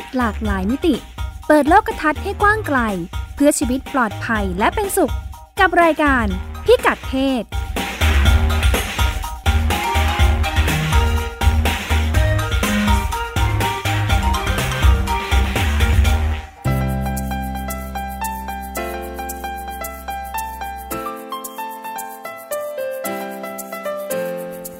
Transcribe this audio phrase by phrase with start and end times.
[0.00, 0.94] ศหลากหลายมิติ
[1.46, 2.78] เปิดโลกทัศน์ให้กว้างไกล
[3.34, 5.14] เพื่อชีวิตปลอดภัยและเป็นสุข
[5.60, 6.26] กับรายการ
[6.64, 7.44] พิกัดเพศ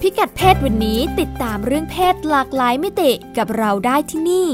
[0.00, 4.48] พิกัดเพศวันนี้ติดตามเรื่องเพศหลากหลายมิติกับเราได้ที่นี่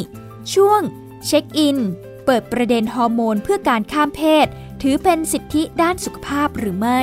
[0.55, 0.81] ช่วง
[1.27, 1.79] เช็คอิน
[2.25, 4.47] เปิดประเด็นฮอร์โมนเพื่อการข้ามเพศ
[4.83, 7.01] ถือเป็นสิทธิด้านสุขภาพหรือไม่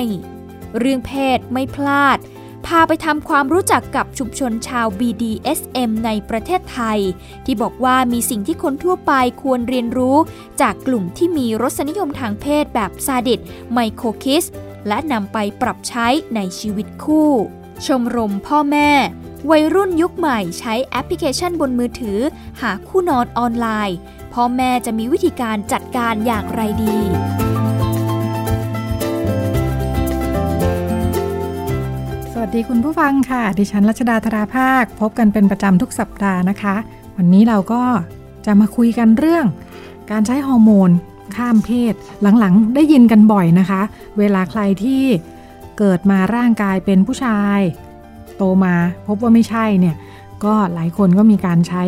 [0.78, 2.18] เรื่องเพศไม่พลาด
[2.66, 7.00] พาไปทำความรู้จักกับชุมชนชาว BDSM ในประเทศไทย
[7.46, 10.18] ที่บอกว่ามีสิ่งที่คนทั่วไปควรเรียนรู้
[10.62, 13.40] จากกลุ่มที่มีรสนิยมทางเพศแบบซาดิส
[13.74, 14.44] ไมโครคิส
[14.88, 17.32] และนำไปปรับใช้ในชีวิตคู่
[17.86, 18.90] ชมรมพ่อแม่
[19.50, 22.20] วัยรุ่นยุคใหม่ใช้แอปพลิเคชันบนมือถือ
[22.62, 23.98] หาคู่นอนออนไลน์
[24.34, 26.98] พ่อแม่จะมีวิธีการจัดการอย่างไรดี
[32.32, 36.76] สวัสดีคุณผู้ฟังค่ะ ดิฉันรัชดาธราภาค พบกันเป็นประจำทุกสัปดาห์นะคะ
[37.18, 37.84] วันนี้เราก็
[38.46, 39.46] จะมาคุยกันเรื่อง
[40.12, 40.90] การใช้ฮอร์โมน
[41.36, 41.94] ข้ามเพศ
[42.40, 43.82] หลังๆ ได้ยินกันบ่อยนะคะ
[44.20, 45.04] เวลาใครที่
[45.78, 47.60] เกิดมาร่างกายเป็นผู้ชาย
[48.38, 48.76] โตมา
[49.08, 49.96] พบว่าไม่ใช่เนี่ย
[50.44, 51.84] ก็หลายคนก็มีการใช้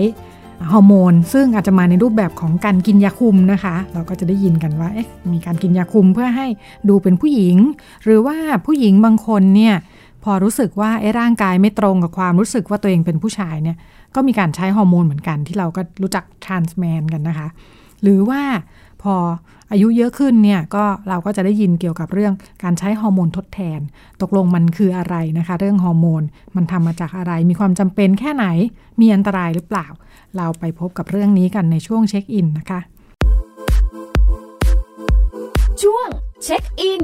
[0.71, 6.47] ฮอร์โมน ซึ่งอาจจะมาในรูปแบบของการกินยาคุมนะคะ เราก็จะได้ยินกันว่าเอ๊ะมีการกินยาคุมเพื่อให้
[6.89, 7.55] ดูเป็นผู้หญิง
[8.03, 9.75] หรือว่าผู้หญิงบางคนเนี่ย
[10.23, 13.77] พอรู้สึกว่าไอ้ร่างกายไม่ตรงกับความรู้สึกว่าตัวเองเป็นผู้ชายเนี่ย
[14.15, 17.47] ก็มีการใช้ฮอร์โมนเหมือนกันที่เราก็รู้จักทรานส์แมนกันนะคะ
[18.03, 18.41] หรือว่า
[19.03, 19.15] พอ
[19.71, 22.33] อายุเยอะขึ้นเนี่ยก็เราก็จะได้ยินเกี่ยวกับเรื่อง
[22.63, 23.79] การใช้ฮอร์โมนทดแทน
[24.21, 26.23] ตกลงมันคืออะไรนะคะ เรื่องฮอร์โมน
[26.55, 28.45] มันทำมาจากอะไร มีความจำเป็นแค่ไหน
[28.99, 29.87] มีอันตรายหรือเปล่า
[30.37, 32.79] เราไปพบกับเรื่องนี้กันในช่วงเช็คอินนะคะ
[35.83, 36.07] ช่วง
[36.43, 37.03] เช็คอิน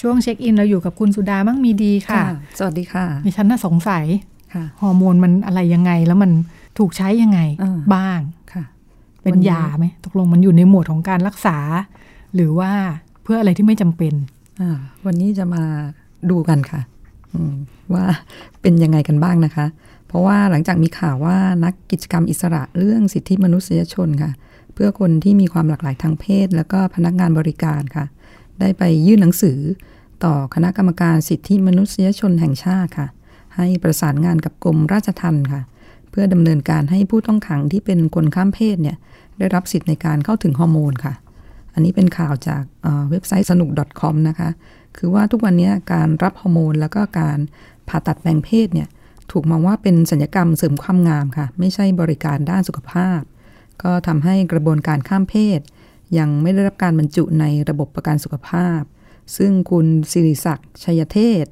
[0.00, 2.22] ช่วงเช็คอินเราอยู่กับคุณสุดามั่งมีดีค่ะ
[2.58, 4.04] สวัสดีค่ะดิฉันน่าสงสัย
[4.54, 6.30] ค่ะฮอร์โมนมันอะไรยังไงแล้วมัน
[6.78, 8.20] ถูกใช้ยังไงอ่าบ้าง
[8.52, 8.64] ค่ะ
[9.22, 11.58] เป็นวันนี้ยาไหมตกลงมันอยู่ในหมวดของการรักษา
[12.34, 12.72] หรือว่า
[13.22, 14.14] เพื่ออะไรที่ไม่จำเป็น
[14.60, 15.62] อ่าวันนี้จะมา
[16.30, 16.80] ดูกันค่ะ
[17.32, 17.54] อืม
[17.94, 18.04] ว่า
[18.62, 19.66] เป็นยังไงกันบ้างนะคะ
[20.06, 24.32] เพราะว่าหลังจากมีข่าวว่านักกิจกรรมอิสระเรื่องสิทธิมนุษยชนค่ะ
[24.74, 28.04] เพื่อคนที่มีความหลากหลายทางเพศ แล้วก็พนักงานบริการค่ะ
[28.60, 29.58] ได้ไปยื่นหนังสือ
[30.24, 33.08] ต่อคณะกรรมการสิทธิมนุษยชนแห่งชาติค่ะ
[33.56, 35.62] ให้ประสานงานกับกรมราชทัณฑ์ค่ะ
[36.12, 38.96] เพื่อดำเนินการให้ผู้ต้องขังที่เป็นคนข้ามเพศเนี่ย
[39.38, 41.14] ได้รับสิทธิ์ในการเข้าถึงฮอร์โมนค่ะ
[41.74, 42.62] อันนี้เป็นข่าวจาก
[43.10, 44.50] เว็บไซต์สนุก .com นะคะ
[44.96, 47.38] คือว่าทุกวันนี้การรับฮอร์โมนแล้วก็การ
[47.88, 48.88] ผ่าตัดแปลงเพศเนี่ย
[49.30, 53.20] ถูกมองว่าเป็นสัญญกรรมเสริมความงามค่ะ ไม่ใช่บริการด้านสุขภาพ
[53.82, 55.60] ก็ทำให้กระบวนการข้ามเพศ
[56.18, 58.80] ยังไม่ได้รับการบรรจุในระบบประกันสุขภาพ
[59.36, 61.46] ซึ่งคุณสิริศักดิ์ชัยเทศ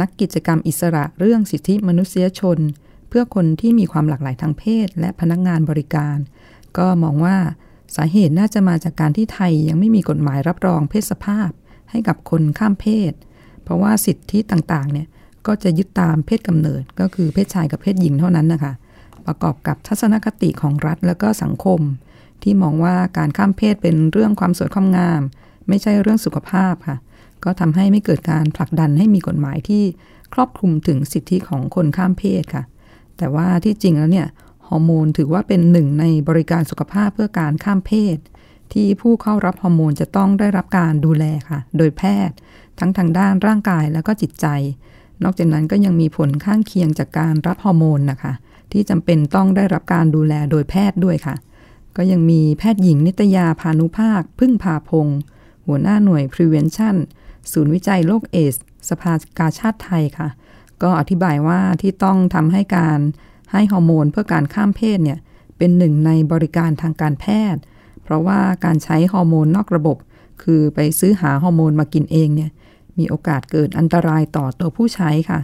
[0.00, 6.16] นักกิจกรรมอิสระเรื่องสิทธิมนุษยชนเพื่อคนที่มีความหลากหลายทางเพศ และพนักงานบริการ
[6.78, 7.36] ก็มองว่า
[7.96, 11.50] สาเหตุน่าจะมาจากการที่ไทยยังไม่มีกฎหมายรับรองเพศสภาพ
[11.90, 13.12] ให้กับคนข้ามเพศ
[13.62, 15.06] เพราะว่าสิทธิต่างๆเนี่ย
[15.46, 18.72] ก็จะยึดตามเพศกำเนิดก็คือเพศชายกับเพศหญิงเท่านั้นนะคะ
[19.26, 21.80] ประกอบกับทัศนคติของรัฐและก็สังคม
[22.42, 25.22] ที่มองว่าการข้ามเพศเป็นเรื่องความสวยความงาม
[25.68, 26.96] ไม่ใช่เรื่องสุขภาพค่ะ
[27.44, 29.84] ก็ทำให้ไม่เกิดการผลักดันให้มีกฎหมายที่
[30.34, 32.64] ครอบคลุมถึงสิทธิของคนข้ามเพศค่ะ
[33.18, 34.28] แต่ว่าที่จริงแล้วเนี่ย
[34.68, 38.18] ฮอร์โมนถือว่าเป็นหนึ่งในบริการสุขภาพเพื่อการข้ามเพศ
[38.72, 42.36] ที่ผู้เข้ารับฮอร์โมนจะต้องได้รับการดูแลค่ะ โดยแพทย์
[42.78, 44.46] ทั้งทางด้านร่างกายแล้วก็จิตใจ
[45.22, 48.32] นอกจากนั้นก็ยังมีผลข้างเคียงจากการรับฮอร์โมนนะคะ
[48.72, 51.34] ที่จำเป็นต้องได้รับการดูแลโดยแพทย์ด้วยค่ะ
[51.96, 55.18] ก็ยังมีแพทย์หญิงนิตยาพานุภาค พึ่งพาพงศ์
[55.66, 56.96] หัวหน้าหน่วย prevention
[57.52, 58.54] ศูนย์วิจัยโรคเอส
[58.88, 60.28] สภากาชาติไทยค่ะ
[60.82, 62.98] ก็อธิบายว่าที่ต้องทำให้การ
[63.52, 65.18] ให้ฮอร์โมนเพื่อการข้ามเพศเนี่ย
[65.58, 67.60] เป็นหนึ่งในบริการทางการแพทย์
[68.02, 69.96] เพราะว่าการใช้ฮอร์โมนนอกระบบ
[70.42, 72.50] คือไปซื้อหาฮอร์โมนมากินเองเนี่ย
[72.98, 75.40] มีโอกาสเกิดอันตรายต่อตัวผู้ใช้ค่ะ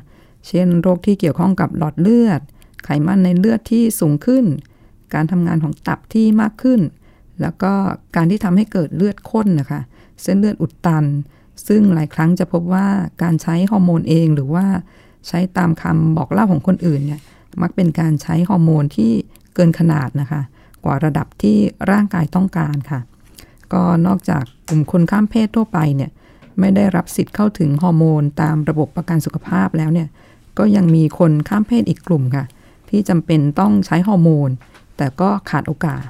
[0.49, 2.40] เช่น โรคที่เกี่ยวข้องกับหลอดเลือด
[2.84, 4.44] ไขมันในเลือดที่สูงขึ้น
[5.14, 6.81] การทำงานของตับที่มากขึ้น
[7.40, 7.73] แล้วก็
[8.17, 9.81] การที่ทำให้เกิดเลือดข้นนะคะ
[10.23, 11.05] เส้นเลือดอุดตัน
[11.67, 12.87] ซึ่งหลายครั้งจะพบว่า
[13.23, 14.67] การใช้ฮอร์โมนเองหรือว่า
[15.29, 17.21] ใช้ตามคำบอกเล่าของคนอื่นเนี่ย
[17.63, 19.11] มักเป็นการใช้ฮอร์โมนที่
[19.55, 20.43] เกินขนาดนะคะ
[20.85, 21.57] กว่าระดับที่
[21.91, 23.01] ร่างกายต้องการค่ะ
[23.73, 26.11] ก็นอกจากกลุ่มคนข้ามเพศทั่วไปเนี่ย
[26.59, 30.09] ไม่ได้รับสิทธิ์เข้าถึงฮอร์โมนตามระบบประกันสุขภาพแล้วเนี่ย
[30.59, 32.45] ก็ยังมีคนข้ามเพศอีกกลุ่มค่ะ
[32.91, 34.51] ที่จำเป็นต้องใช้ฮอร์โมน
[34.97, 36.07] แต่ก็ขาดโอกาส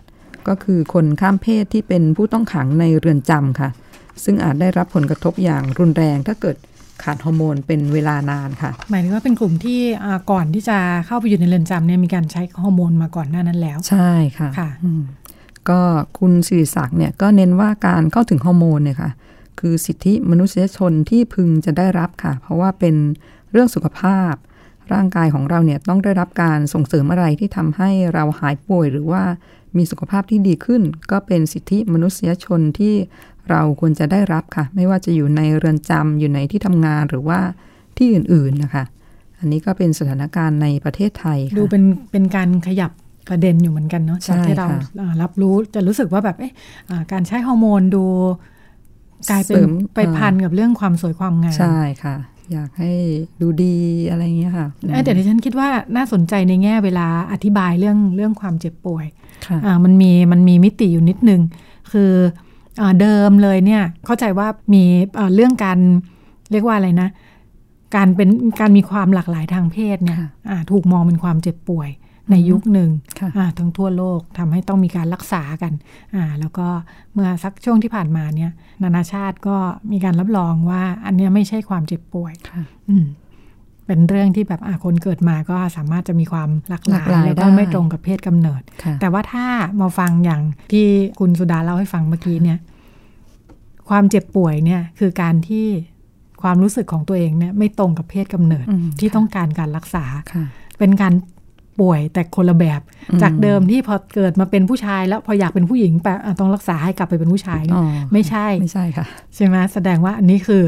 [0.49, 3.71] ก็คือคนข้ามเพศที่เป็นผู้ต้องขังในเรือนจำค่ะ
[4.25, 6.57] ซึ่งอาจได้รับผลกระทบอย่างรุนแรงถ้าเกิด
[7.05, 15.03] ขาดฮอร์โมนเป็นเวลานานค่ะ หมายถึงว่าเป็นกลุ่มที่อ่าก่อนที่จะเข้าไปอยู่ในเรือนจำเนี่ยมีการใช้ฮอร์โมนมาก่อนหน้านั้นแล้ว ใช่ค่ะค่ะอืม
[15.71, 15.81] ก็
[16.19, 19.11] คุณสิริศักดิ์เนี่ยก็เน้นว่าการเข้าถึงฮอร์โมนเนี่ยค่ะ
[19.61, 22.95] คือสิทธิมนุษยชนที่พึงจะได้รับค่ะ เพราะว่าเป็น
[23.51, 24.33] เรื่องสุขภาพ
[24.93, 29.23] ร่างกายของเราเนี่ยต้องได้รับการส่งเสริมอะไรที่ทำให้เราหายป่วยหรือว่า
[29.77, 32.95] มีสุขภาพที่ดีขึ้น ก็เป็นสิทธิมนุษยชนที่
[33.51, 37.41] เราควรจะได้รับค่ะ ไม่ว่าจะอยู่ในเรือนจำอยู่ในที่ทำงานหรือว่า
[37.97, 38.85] ที่อื่นๆนะคะ
[39.39, 41.83] อันนี้ก็เป็นสถานการณ์ในประเทศไทยค่ะดูเป็น
[42.13, 42.91] เป็นการขยับ
[43.29, 46.53] ประเด็นอยู่เหมือนกันเนาะใช่จากที่เราค่ะอ่ารับรู้จะรู้สึกว่าแบบเอ๊ะ
[46.91, 48.05] อ่าการใช้ฮอร์โมนดู
[49.31, 52.17] กลายเป็นเสริมไปพันกับเรื่องความสวยความงามใช่ค่ะ
[52.53, 52.93] อยากให้
[53.41, 53.77] ดูดี
[54.11, 59.22] อะไรอย่างเงี้ยค่ะเอ้ยแต่ที่ฉันคิดว่าน่าสนใจในแง่เวลาอธิบายเรื่องเรื่องความเจ็บป่วยค่ะอ่า
[59.85, 61.41] มันมีมันมีมิติอยู่นิดนึง
[61.93, 62.13] คือ
[62.81, 64.83] อาเดิมเลยเนี่ยเข้าใจว่ามี
[65.19, 65.79] อ่าเรื่องการ
[66.51, 67.09] เรียกว่าอะไรนะ
[67.97, 68.29] การเป็น
[68.61, 71.91] การมีความหลากหลายทางเพศเนี่ยค่ะอ่าถูกมองเป็นความเจ็บป่วย
[72.31, 72.91] ในยุคหนึ่ง
[73.21, 75.73] ค่ะอ่าทั้งทั่วโลกทำให้ต้องมีการรักษากัน
[76.15, 76.67] อ่าแล้วก็
[77.13, 78.51] เมื่อสักช่วงที่ผ่านมาเนี่ย
[78.83, 79.57] นานาชาติก็
[79.93, 83.07] มีการรับรองว่าอันเนี้ยไม่ใช่ความเจ็บป่วยค่ะอืม
[83.93, 89.47] เป็นเรื่องที่แบบอ่าคนเกิดมาก็สามารถจะมีความหลากหลาหลากหลายยแล้วก็ได้ไม่ตรงกับเพศกำเนิดค่ะแต่ว่าถ้า
[89.81, 90.43] มาฟังอย่าง
[90.73, 90.87] ที่
[91.19, 92.59] คุณสุดาเล่าให้ฟังเมื่อกี้เนี่ย
[93.89, 95.67] ความเจ็บป่วยเนี่ยคือการที่
[96.43, 100.45] ความรู้สึกของตัวเองเนี่ยไม่ตรงกับเพศกำเนิดอืมที่ค่ะต้องการการรักษาค่ะ
[100.79, 101.15] เป็นการ
[101.81, 102.81] ป่วยแต่คนละแบบ
[103.11, 110.63] อืมจากเดิมที่พอเกิดมาเป็นผู้ชาย แล้วพออยากเป็นผู้หญิงแปลอะต้องรักษาให้กลับไปเป็นผู้ชายเนี่ยอ๋อไม่ใช่ไม่ใช่ค่ะใช่ไหมแสดงว่าอันนี้คือ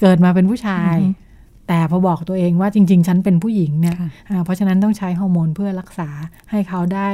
[0.00, 1.25] เกิดมาเป็นผู้ชายอือฮึ
[1.68, 6.08] แต่พอบอกตัวเองว่าจริง ๆ ฉันเป็นผู้หญิงเนี่ยค่ะอ่าเพราะฉะนั้นต้องใช้ฮอร์โมนเพื่อรักษา
[6.50, 7.08] ให้เขาได้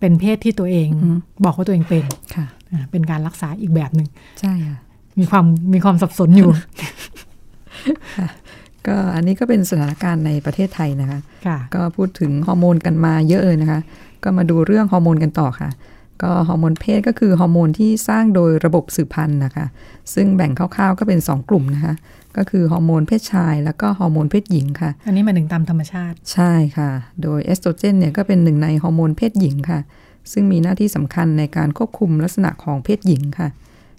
[0.00, 2.04] เป็นเพศที่ตัวเองอืมบอกว่าตัวเองเป็น
[2.34, 4.08] ค่ะอ่าเป็นการรักษาอีกแบบหนึ่ง
[4.40, 4.78] ใช่ค่ะ
[5.18, 6.50] มีความมีความสับสนอยู่
[8.86, 13.80] ก็อันนี้ก็เป็นสถานการณ์ในประเทศไทยนะคะค่ะก็พูดถึงฮอร์โมนกันมาเยอะเลยนะคะ
[14.24, 15.70] ก็มาดูเรื่องฮอร์โมนกันต่อค่ะ
[16.24, 19.66] ก็ฮอร์โมนเพศก็คือฮอร์โมนที่สร้างโดยระบบสืบพันธุ์นะคะ
[20.14, 21.94] ซึ่งแบ่งคร่าวๆก็เป็น 2 กลุ่มนะคะ
[22.36, 26.90] ก็คือฮอร์โมนเพศชาย แล้วก็ฮอร์โมนเพศหญิงค่ะ อันนี้หมายถึงตามธรรมชาติ ใช่ค่ะ
[27.22, 29.80] โดยเอสโตรเจนเนี่ยก็เป็นหนึ่งในฮอร์โมนเพศหญิงค่ะ
[30.32, 33.48] ซึ่งมีหน้าที่สำคัญในการควบคุมลักษณะของเพศหญิงค่ะ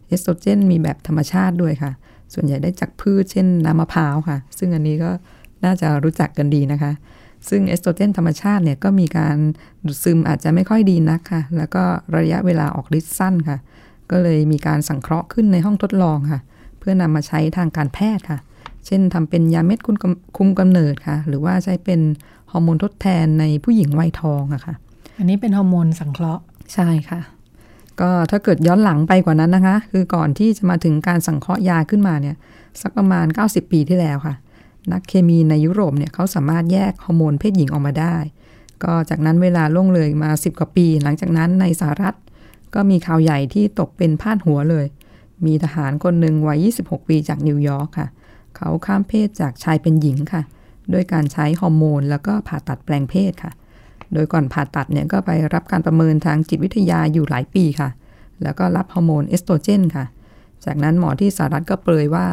[0.08, 1.92] เอสโตรเจนมีแบบธรรมชาติด้วยค่ะ
[2.34, 5.12] ส่วนใหญ่ได้จากพืชเช่นน้ำมะพร้าวค่ะ ซึ่งอันนี้ก็
[5.66, 6.92] น่าจะรู้จักกันดีนะคะ
[7.50, 9.36] ซึ่งเอสโตรเจนธรรมชาติเนี่ยก็มีการ
[9.86, 11.84] ดูดซึมอาจจะไม่ค่อยดีนักค่ะ แล้วก็
[12.18, 13.58] ระยะเวลาออกฤทธิ์สั้นค่ะ
[14.12, 16.40] ก็เลยมีการสังเคราะห์ขึ้นในห้องทดลองค่ะ
[16.80, 18.40] เพื่อนำมาใช้ทางการแพทย์ค่ะ
[18.86, 22.00] เช่นทำเป็นยาเม็ดคุมกำคุมกำเนิดค่ะ หรือว่าใช้เป็น
[22.52, 24.74] ฮอร์โมนทดแทนในผู้หญิงวัยทองอะค่ะ
[25.18, 26.44] อันนี้เป็นฮอร์โมนสังเคราะห์
[26.74, 27.22] ใช่ค่ะ
[28.02, 32.36] ก็ถ้าเกิดย้อนหลังไปกว่านั้นนะคะ คือก่อนที่จะมาถึงการสังเคราะห์ยาขึ้นมาเนี่ย
[32.82, 34.36] สักประมาณ 90 ปีที่แล้วค่ะ
[34.92, 38.16] นักเคมีในยุโรปเนี่ยเขาสามารถแยกฮอร์โมนเพศหญิงออกมาได้
[38.84, 42.16] ก็จากนั้นเวลาล่วงเลยมา 10 กว่าปี หลังจากนั้นในสหรัฐ
[42.74, 44.86] ก็มีข่าวใหญ่ที่ตกเป็นพาดหัวเลย
[45.46, 48.08] มีทหารคนหนึ่งวัย 26 ปีจากนิวยอร์กค่ะ
[48.58, 50.42] เขาข้ามเพศจากชายเป็นหญิงค่ะ
[50.94, 53.52] ด้วยการใช้ฮอร์โมน แล้วก็ผ่าตัดแปลงเพศค่ะ
[54.14, 57.90] โดยก่อนผ่าตัดเนี่ยก็ไปรับการประเมินทางจิตวิทยาอยู่หลายปีค่ะ
[58.44, 60.06] แล้วก็รับฮอร์โมนเอสโตรเจนค่ะ
[60.66, 62.26] จากนั้นหมอที่สหรัฐก็เปรยว่า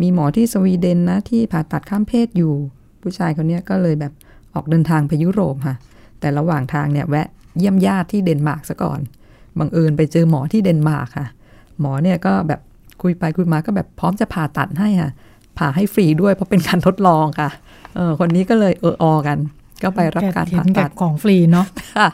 [0.00, 2.52] มีหมอที่สวีเดนนะที่ผ่าตัดข้ามเพศอยู่
[3.00, 4.12] ผู้ชายคนนี้ก็เลยแบบ
[4.54, 5.76] ออกเดินทางไปยุโรปค่ะ
[6.20, 7.26] แต่ระหว่างทางเนี่ยแวะ
[7.58, 9.00] เยี่ยมญาติที่เดนมาร์กซะก่อน
[9.58, 11.26] บังเอิญไปเจอหมอที่เดนมาร์กค่ะ
[11.80, 12.60] หมอเนี่ยก็แบบ
[13.02, 15.10] คุยไปคุยมาก็แบบพร้อมจะผ่าตัดให้ค่ะ
[15.58, 17.50] ผ่าให้ฟรีด้วยเพราะเป็นการทดลองค่ะ
[17.96, 19.38] เออคนนี้ก็เลยเออออกัน
[19.82, 21.66] ก็ไปรับการเห็ผ่านแก่ตัดของฟรีเนาะ
[21.96, 22.08] ค่ะ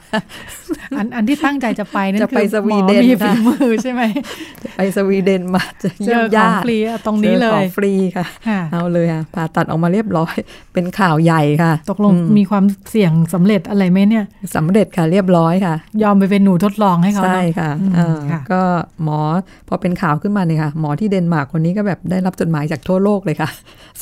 [0.98, 4.02] อันอันที่ตั้งใจจะไปนั่นจะคืไปอสวีหมอเดนมีค่ะฝีมือใช่ไหม
[4.76, 10.34] ไปสวีเดนมาจะเจเยี่ยอมของญาติฟรีเอาตรงนี้เลจอขอยงฟรีค่ะค่ะ เอาเลยค่ะผ่าตัดออกมาเรียบร้อย
[10.74, 14.24] เป็นข่าวใหญ่ค่ะ ตกลงอืมมีความเสี่ยงสำเร็จอะไรไหมเนี่ย
[14.56, 18.62] สำเร็จค่ะเรียบร้อยค่ะ ยอมไปเป็นหนูทดลองให้เขาใช่เนาะค่ะอืมเออค่ะก็
[19.02, 19.18] หมอ
[19.68, 23.50] พอเป็นข่าวขึ้นมาเนี่ยค่ะ หมอที่เดนมาร์กคนนี้ก็แบบได้รับจดหมายจากทั่วโลกเลยค่ะ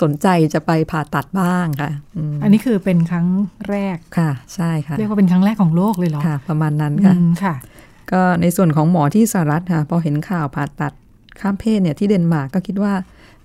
[0.03, 1.91] สนใจจะไปผ่าตัดบ้างค่ะ
[2.33, 3.27] มอันนี้คือเป็นครั้ง
[3.71, 7.55] แรกค่ะ ใช่ค่ะ เรียกว่าเป็นครั้งแรกของโลกเลยเหรอค่ะ ประมาณนั้นอืค่ะมค่ะ
[8.13, 10.93] ก็ในส่วนของหมอที่สหรัฐค่ะพอเห็นข่าวผ่าตัด
[11.41, 12.95] ข้ามเพศเนี่ยที่เดนมาร์กก็คิดว่า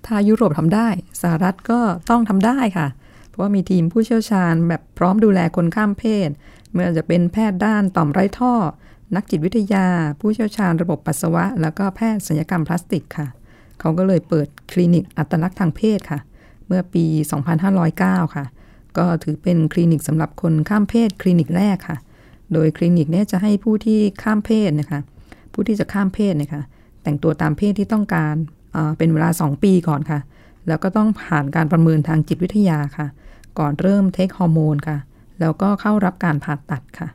[0.06, 0.88] ถ้ายุโรปทำได้
[1.22, 1.80] สหรัฐก็
[2.10, 2.86] ต้องทำได้ค่ะ
[3.28, 6.28] เพราะว่ามีทีมผู้เชี่ยวชาญแบบพร้อมดูแลคนข้ามเพศ
[6.72, 8.54] ไม่ว่าจะเป็นแพทย์ด้านต่อมไร้ท่อ
[9.16, 9.86] นักจิตวิทยา
[10.20, 13.26] ผู้เชี่ยวชาญระบบปัสสาวะ แล้วก็แพทย์ศัลยกรรมพลาสติกค่ะ
[13.80, 16.20] เขาก็เลยเปิดคลินิกอัตลักษณ์ทางเพศค่ะ
[16.66, 17.04] เมื่อปี
[17.70, 18.44] 2509 ค่ะ
[18.98, 21.98] ก็ถือเป็นคลินิกสำหรับคนข้ามเพศคลินิกแรกค่ะ
[22.52, 25.00] โดยคลินิกนี้จะให้ผู้ที่ข้ามเพศนะคะ
[25.52, 26.62] ผู้ที่จะข้ามเพศนะคะ
[27.02, 28.34] แต่งตัวตามเพศที่ต้องการ
[28.98, 30.20] เป็นเวลา 2 ปีก่อนค่ะ
[30.68, 33.06] แล้วก็ต้องผ่านการประเมินทางจิตวิทยาค่ะ
[33.58, 34.98] ก่อนเริ่ม take ฮอร์โมนค่ะ
[35.40, 37.08] แล้วก็เข้ารับการผ่าตัดค่ะ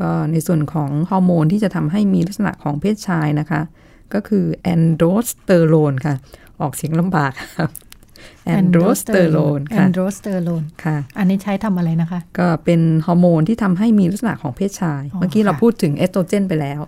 [0.00, 3.60] ก็ในส่วนของฮอร์โมนที่จะทำให้มีลักษณะของเพศชายนะคะ
[4.14, 6.14] ก็คือแอนโดรสเตอโรนค่ะ
[6.60, 7.70] ออกเสียงลำบากครับ
[8.46, 16.80] แอนโดรสเตอโรนค่ะแอนโดรสเตอโรนค่ะ อันนี้ใช้ทำอะไรนะคะ ก็เป็นฮอร์โมนที่ทำให้มีลักษณะของเพศชาย เมื่อกี้เราพูดถึงเอสโตรเจนไปแล้ว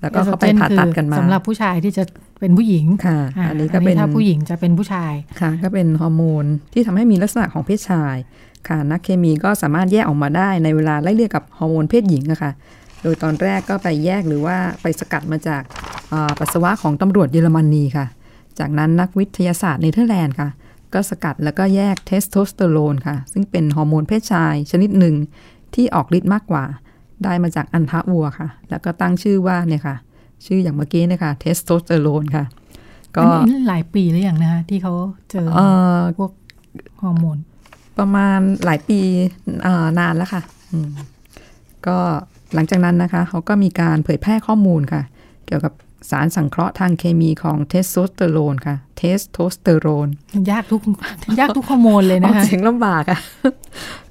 [0.00, 2.04] แล้วก็เขาไปผ่าตัดกันมาสำหรับผู้ชายที่จะ
[2.40, 8.16] เป็นผู้หญิงค่ะ อันนี้ก็เป็นถ้าผู้หญิงจะเป็นผู้ชายค่ะ ก็เป็นฮอร์โมนที่ทำให้มีลักษณะของเพศชาย
[8.68, 12.52] ค่ะ นักเคมีก็สามารถแยกออกมาได้ในเวลาไล่เลี่ยกับฮอร์โมนเพศหญิงอะค่ะ
[13.02, 15.62] โดยตอนแรกก็ไปแยกหรือว่าไปสกัดมาจาก
[16.38, 18.06] ปัสสาวะของตำรวจเยอรมนีค่ะ
[18.58, 20.48] จากนั้นนักวิทยาศาสตร์เนเธอร์แลนด์ค่ะ
[20.94, 25.14] ก็สกัดแล้วก็แยกเทสโทสเตอโรนค่ะ ซึ่งเป็นฮอร์โมนเพศชายชนิดหนึ่ง
[25.74, 26.64] ที่ออกฤทธิ์มากกว่า
[27.24, 29.96] ได้มาจากอัณฑะวัวค่ะ แล้วก็ตั้งชื่อว่าเนี่ยค่ะ
[30.46, 32.44] ชื่ออย่างเมื่อกี้นะคะเทสโทสเตอโรนค่ะ
[33.16, 33.24] ก็
[33.68, 34.94] หลายปีหรือยังนะคะที่เขา
[35.30, 35.48] เจอ
[36.18, 36.32] พวก
[37.02, 37.38] ฮอร์โมน
[37.98, 39.00] ประมาณหลายปี
[39.98, 40.42] นานแล้วค่ะ
[41.86, 41.96] ก็
[42.54, 45.02] หลังจากนั้นนะคะเขาก็มีการเผยแพร่ข้อมูลค่ะ
[45.46, 45.72] เกี่ยวกับ
[46.10, 50.08] สารสังเคราะห์ทางเคมีของเทสโทสเตอโรนค่ะ เทสโทสเตอโรน
[50.50, 50.82] ยากทุก
[51.38, 53.20] ยากทุกฮอร์โมนเลยนะคะเสียงลำบากอะ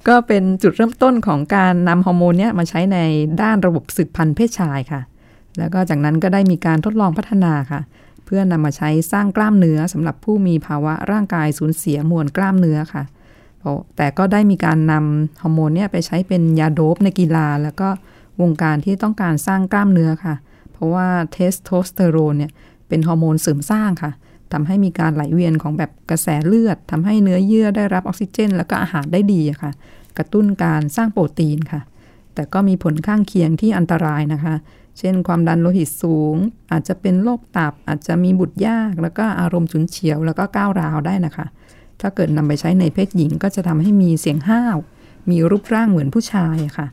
[0.08, 2.98] ก็เป็นจุดเริ่มต้นของการนำฮอร์โมนเนี้ยมาใช้ใน
[3.42, 5.00] ด้านระบบสืบพันธุ์เพศชายค่ะ
[5.58, 7.80] แล้วก็จากนั้นก็ได้มีการทดลองพัฒนาค่ะ
[8.24, 13.04] เพื่อนำมาใช้สร้างกล้ามเนื้อสำหรับผู้มีภาวะร่างกายสูญเสียมวลกล้ามเนื้อค่ะ
[13.96, 17.88] แต่ก็ได้มีการนำฮอร์โมนเนี่ยไปใช้เป็นยาโด๊ปในกีฬา แล้วก็
[18.42, 20.34] วงการที่ต้องการสร้างกล้ามเนื้อค่ะ
[20.76, 22.52] เพราะว่าเทสโทสเตอโรนเนี่ย
[22.88, 24.12] เป็นฮอร์โมนเสริมสร้างค่ะ
[24.52, 29.72] ทำให้มีการไหลเวียนของแบบกระแสเลือดทำให้เนื้อเยื่อได้รับออกซิเจน แล้วก็อาหารได้ดีค่ะ
[30.18, 31.80] กระตุ้นการสร้างโปรตีนค่ะ
[32.34, 34.54] แต่ก็มีผลข้างเคียงที่อันตรายนะคะ
[34.98, 36.36] เช่น ความดันโลหิตสูง
[36.72, 41.46] อาจจะเป็นโรคตับ อาจจะมีบุตรยาก แล้วก็อารมณ์ฉุนเฉียว แล้วก็ก้าวร้าวได้นะคะ
[42.00, 44.76] ถ้าเกิดนำไปใช้ในเพศหญิงก็จะทำให้มีเสียงห้าว
[45.30, 46.86] มีรูปร่างเหมือนผู้ชายค่ะ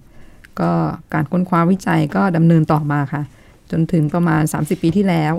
[0.60, 0.72] ก็
[1.14, 3.22] การค้นคว้าวิจัยก็ดำเนินต่อมาค่ะ
[3.72, 5.34] จนถึงประมาณ 30 ปีที่แล้ว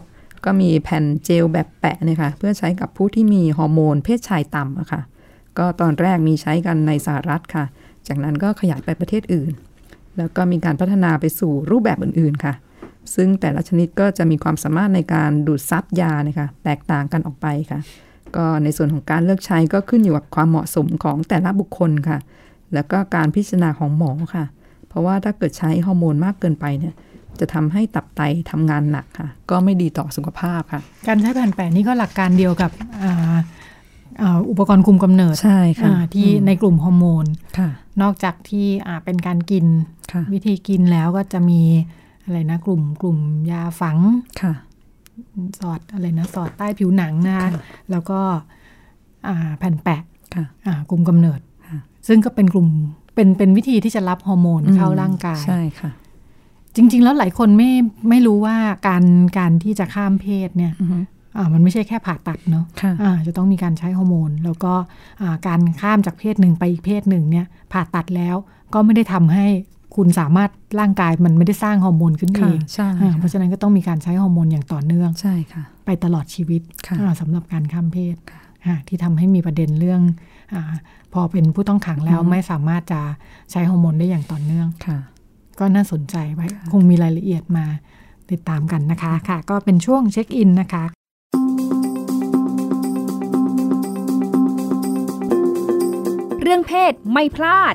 [0.45, 5.02] ก็มีแผ่นเจลแบบแปะเนี่ยค่ะเพื่อใช้กับผู้ที่มีฮอร์โมนเพศชายต่ำอะค่ะ
[5.59, 7.64] ก็ตอนแรกมีใช้กันในสหรัฐค่ะ
[8.09, 9.52] จากนั้นก็ขยายไปประเทศอื่น
[10.19, 12.54] แล้วก็มีการพัฒนาไปสู่รูปแบบอื่นๆค่ะ
[13.14, 17.81] ซึ่งแต่ละชนิดก็จะมีความสามารถในการดูดซับยานะคะแตกต่างกันออกไปค่ะ
[18.37, 22.19] ก็ในส่วนของการเลือกใช้ก็ขึ้นอยู่กับความเหมาะสมของแต่ละบุคคลค่ะ
[22.75, 24.45] แล้วก็การพิจารณาของหมอค่ะ
[24.88, 26.95] เพราะว่าถ้าเกิดใช้ฮอร์โมนมากเกินไปเนี่ย
[27.41, 32.71] จะทำให้ตับไตทำงานหนักค่ะ ก็ไม่ดีต่อสุขภาพค่ะ การใช้แผ่นแปะนี่ก็หลักการเดียวกับ
[34.50, 37.26] อุปกรณ์คุมกำเนิดใช่ค่ะที่ในกลุ่มฮอร์โมน
[38.03, 38.67] นอกจากที่
[39.05, 39.64] เป็นการกิน
[40.33, 41.62] วิธีกินแล้วก็จะมี
[42.25, 43.19] อะไรนะกลุ่มกลุ่ม
[43.50, 43.99] ยาฝัง
[45.59, 47.49] สอดอะไรนะสอดใต้ผิวหนังนะคะ
[47.91, 48.21] แล้วก็
[49.59, 50.03] แผ่นแปะ
[50.91, 51.41] กลุ่มกำเนิด
[52.09, 52.69] ซึ่งก็เป็นกลุ่ม
[53.14, 55.91] เป็นเป็นวิธีที่จะรับฮอร์โมนเข้าร่างกายใช่ค่ะ
[56.76, 57.71] จริง ๆ แล้วหลายคนไม่
[58.09, 58.57] ไม่รู้ว่า
[58.88, 59.04] การ
[59.38, 60.73] การที่จะข้ามเพศเนี่ย
[61.37, 64.73] อ่ามันไม่ใช่แค่ผ่าตัดเนาะะจะต้องมีการใช้ฮอร์โมน แล้วก็
[65.47, 68.37] การข้ามจากเพศหนึ่งไปอีกเพศหนึ่งเนี่ยผ่าตัดแล้ว
[68.75, 69.47] ก็ไม่ได้ทำให้
[69.97, 70.50] คุณสามารถ
[70.81, 72.59] ร่างกายมันไม่ได้สร้างฮอร์โมนขึ้นเอง
[73.19, 76.62] เพราะฉะนั้นก็ต้องมีการใช้ฮอร์โมนอย่างต่อเนื่องใช่ค่ะไปตลอดชีวิต
[77.21, 78.16] สำหรับการข้ามเพศ
[78.88, 80.00] ที่ทำให้มีประเด็นเรื่อง
[80.54, 80.57] อ
[81.12, 83.00] พอเป็นผู้ต้องขังแล้วไม่สามารถจะ
[83.50, 84.99] ใช้ฮอร์โมนได้อย่างต่อเนื่องค่ะ
[85.61, 87.66] ก็น่าสนใจไว้คงมีรายละเอียดมา
[88.30, 90.84] ติดตามกันนะคะค่ะ ก็เป็นช่วงเช็คอินนะคะ
[96.42, 97.75] เรื่องเพศไม่พลาด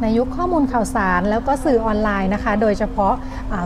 [0.00, 3.14] ในยุคข้อมูลข่าวสารแล้วก็สื่อออนไลน์นะคะ โดยเฉพาะ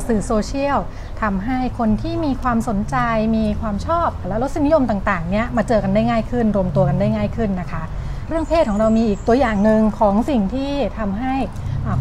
[0.09, 0.79] สื่อโซเชียล
[1.23, 2.97] ทำให้คนที่มีความสนใจ
[3.37, 7.83] มีความชอบ และรสนิยมต่างๆเนี้ยมาเจอกันได้ง่ายขึ้น รวมตัวกันได้ง่ายขึ้นนะคะ
[8.29, 11.35] เรื่องเพศของเรามีอีกตัวอย่างหนึ่งของสิ่งที่ทำให้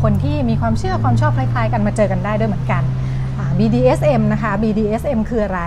[0.03, 2.83] คนที่มีความเชื่อความชอบคล้ายๆ กันมาเจอกันได้ด้วยเหมือนกัน
[3.59, 5.61] BDSM นะคะ BDSM คืออะไร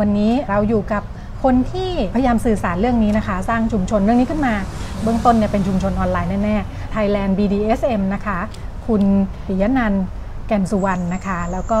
[0.00, 1.02] วันนี้เราอยู่กับ
[1.44, 4.54] คนที่พยายามสื่อสารเรื่องนี้นะคะ สร้างชุมชนเรื่องนี้ขึ้นมา
[5.02, 8.38] เบื้องต้นเนี่ยเป็นชุมชนออนไลน์แน่ๆ Thailand BDSM นะคะ
[8.86, 9.02] คุณ
[9.46, 9.94] ปิยนัน
[10.46, 11.80] แก่นสุวรรณนะคะ แล้วก็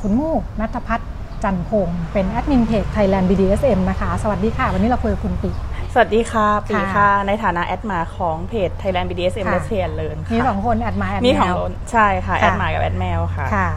[0.00, 1.10] คุณมู่นัทพัฒน์
[1.44, 5.50] จันพงศ์เป็นแอดมินเพจ Thailand BDSM นะคะ สวัสดีค่ะ วันนี้เราคุยกับคุณปิ
[5.92, 13.68] สวัสดีค่ะ ปีค่ะ ในฐานะแอดมาของเพจ Thailand BDSM และเชียนเลยมีสองคนแอดมาแอดแมวมีของใช่ค่ะ แอดมากับแอดแมวค่ะค่ะ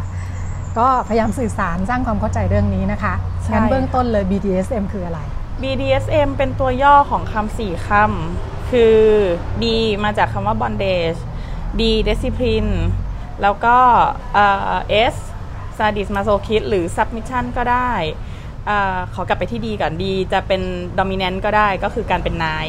[0.79, 3.13] ก็พยายามสื่อสารสร้างความเข้าใจเรื่องนี้นะคะ
[3.44, 5.20] ใช่งั้นเบื้องต้นเลย BDSM คืออะไร
[5.62, 8.98] BDSM เป็นตัวย่อของคำสี่คำคือ
[9.62, 9.63] B
[10.03, 11.20] มาจากคำว่า bondage
[11.79, 12.72] D discipline
[13.41, 13.77] แล้วก็
[14.34, 14.75] เอ่อ
[15.13, 15.15] S
[15.77, 17.91] sadist masochist หรือ submission ก็ได้
[18.70, 18.72] อ
[19.13, 20.03] ขอกลับไปที่ D ก่อน D
[20.34, 20.62] จะเป็น
[21.00, 22.67] dominant ก็ได้ก็คือการเป็นนาย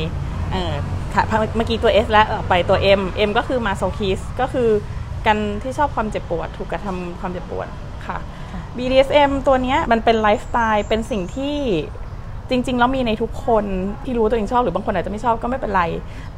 [0.52, 0.74] เออ
[1.14, 1.24] ค่ะ
[1.56, 4.68] เมื่อกี้ตัว S แล้วไปตัว M M ก็คือ masochist ก็คือ
[5.26, 7.68] การที่ชอบความเจ็บปวด ถูกกระทำความเจ็บปวด
[8.06, 8.18] ค่ะ
[8.76, 11.58] BDSM ตัวนี้มันเป็นไลฟ์สไตล์เป็นสิ่งที่
[12.50, 13.64] จริงๆแล้วมีในทุกคน
[14.04, 15.82] ที่รู้ตัวเองชอบหรือบางคนอาจจะไม่ชอบก็ไม่เป็นไร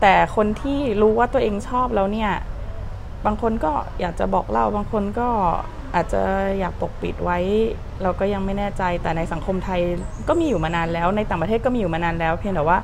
[0.01, 2.31] แต่คนที่รู้ว่าตัวเองชอบแล้วเนี่ย
[3.27, 5.29] บางคนก็อยากจะบอกเล่าบางคนก็
[5.95, 6.23] อาจจะ
[6.61, 7.39] อยากปกปิดไว้
[8.03, 9.81] เราก็ยังไม่แน่ใจแต่ในสังคมไทย
[10.29, 12.79] ก็มีอยู่มานานแล้ว ในต่างประเทศก็มีอยู่มานานแล้ว เพียงแต่ว่า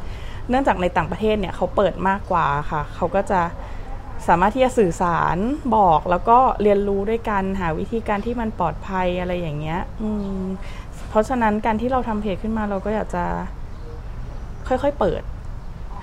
[0.48, 3.40] เนื่องจากในต่างประเทศเนี่ยเขาเปิดมากกว่าค่ะ เขาก็จะ
[4.28, 5.36] สามารถที่จะสื่อสาร
[5.76, 10.42] บอกแล้วก็เรียนรู้ด้วยกันหาวิธีการที่มันปลอดภัยอะไรอย่างเงี้ยอืม
[11.08, 13.24] เพราะฉะนั้นการที่เราทำเพจขึ้นมาเราก็อยากจะ
[14.68, 15.22] ค่อยๆเปิด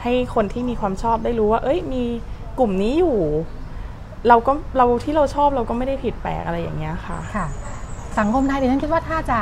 [0.04, 2.04] ให้คนที่มีความชอบได้รู้ว่า เอ้ย มี
[2.60, 3.18] กลุ่มนี้อยู่
[4.27, 7.46] เราก็เราที่เราชอบเราก็ไม่ได้ผิดแปลกอะไรอย่างเงี้ยค่ะค่ะ
[8.20, 9.39] สังคมไทยดิฉันคิดว่าถ้าจะ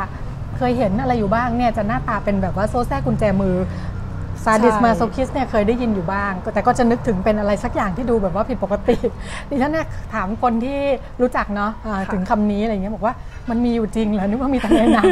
[0.57, 3.55] เคยเห็นอะไรอยู่บ้างเนี่ยจะหน้าตาเป็นแบบว่าโซ่แซกุญแจมือ
[4.43, 8.95] ซาดิสมาโซคิสเนี่ยเคยได้ยินอยู่บ้าง แต่ก็จะนึกถึงเป็นอะไรสักอย่างที่ดูแบบว่าผิดปกติ
[9.49, 10.79] ดิฉันเนี่ยถามคนที่
[11.21, 13.13] รู้จักเนาะถึงคำนี้อะไรเงี้ยบอกว่า
[13.49, 15.05] มันมีอยู่จริงเหรอนึกว่ามีแต่ในหนัง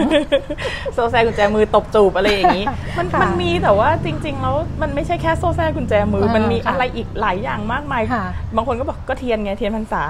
[0.93, 2.65] โซ่แซกุญแจมือตบจูบอะไรอย่างนี้
[2.98, 8.24] มันค่ะมันมีแต่ว่าจริง ๆ แล้วมันไม่ใช่แค่โซ่แซกุญแจมือเออมันมีค่ะอะไรอีกหลายอย่างมากมายค่ะ
[8.55, 10.03] บางคนก็บอกก็เทียนไงเทียนพรรษา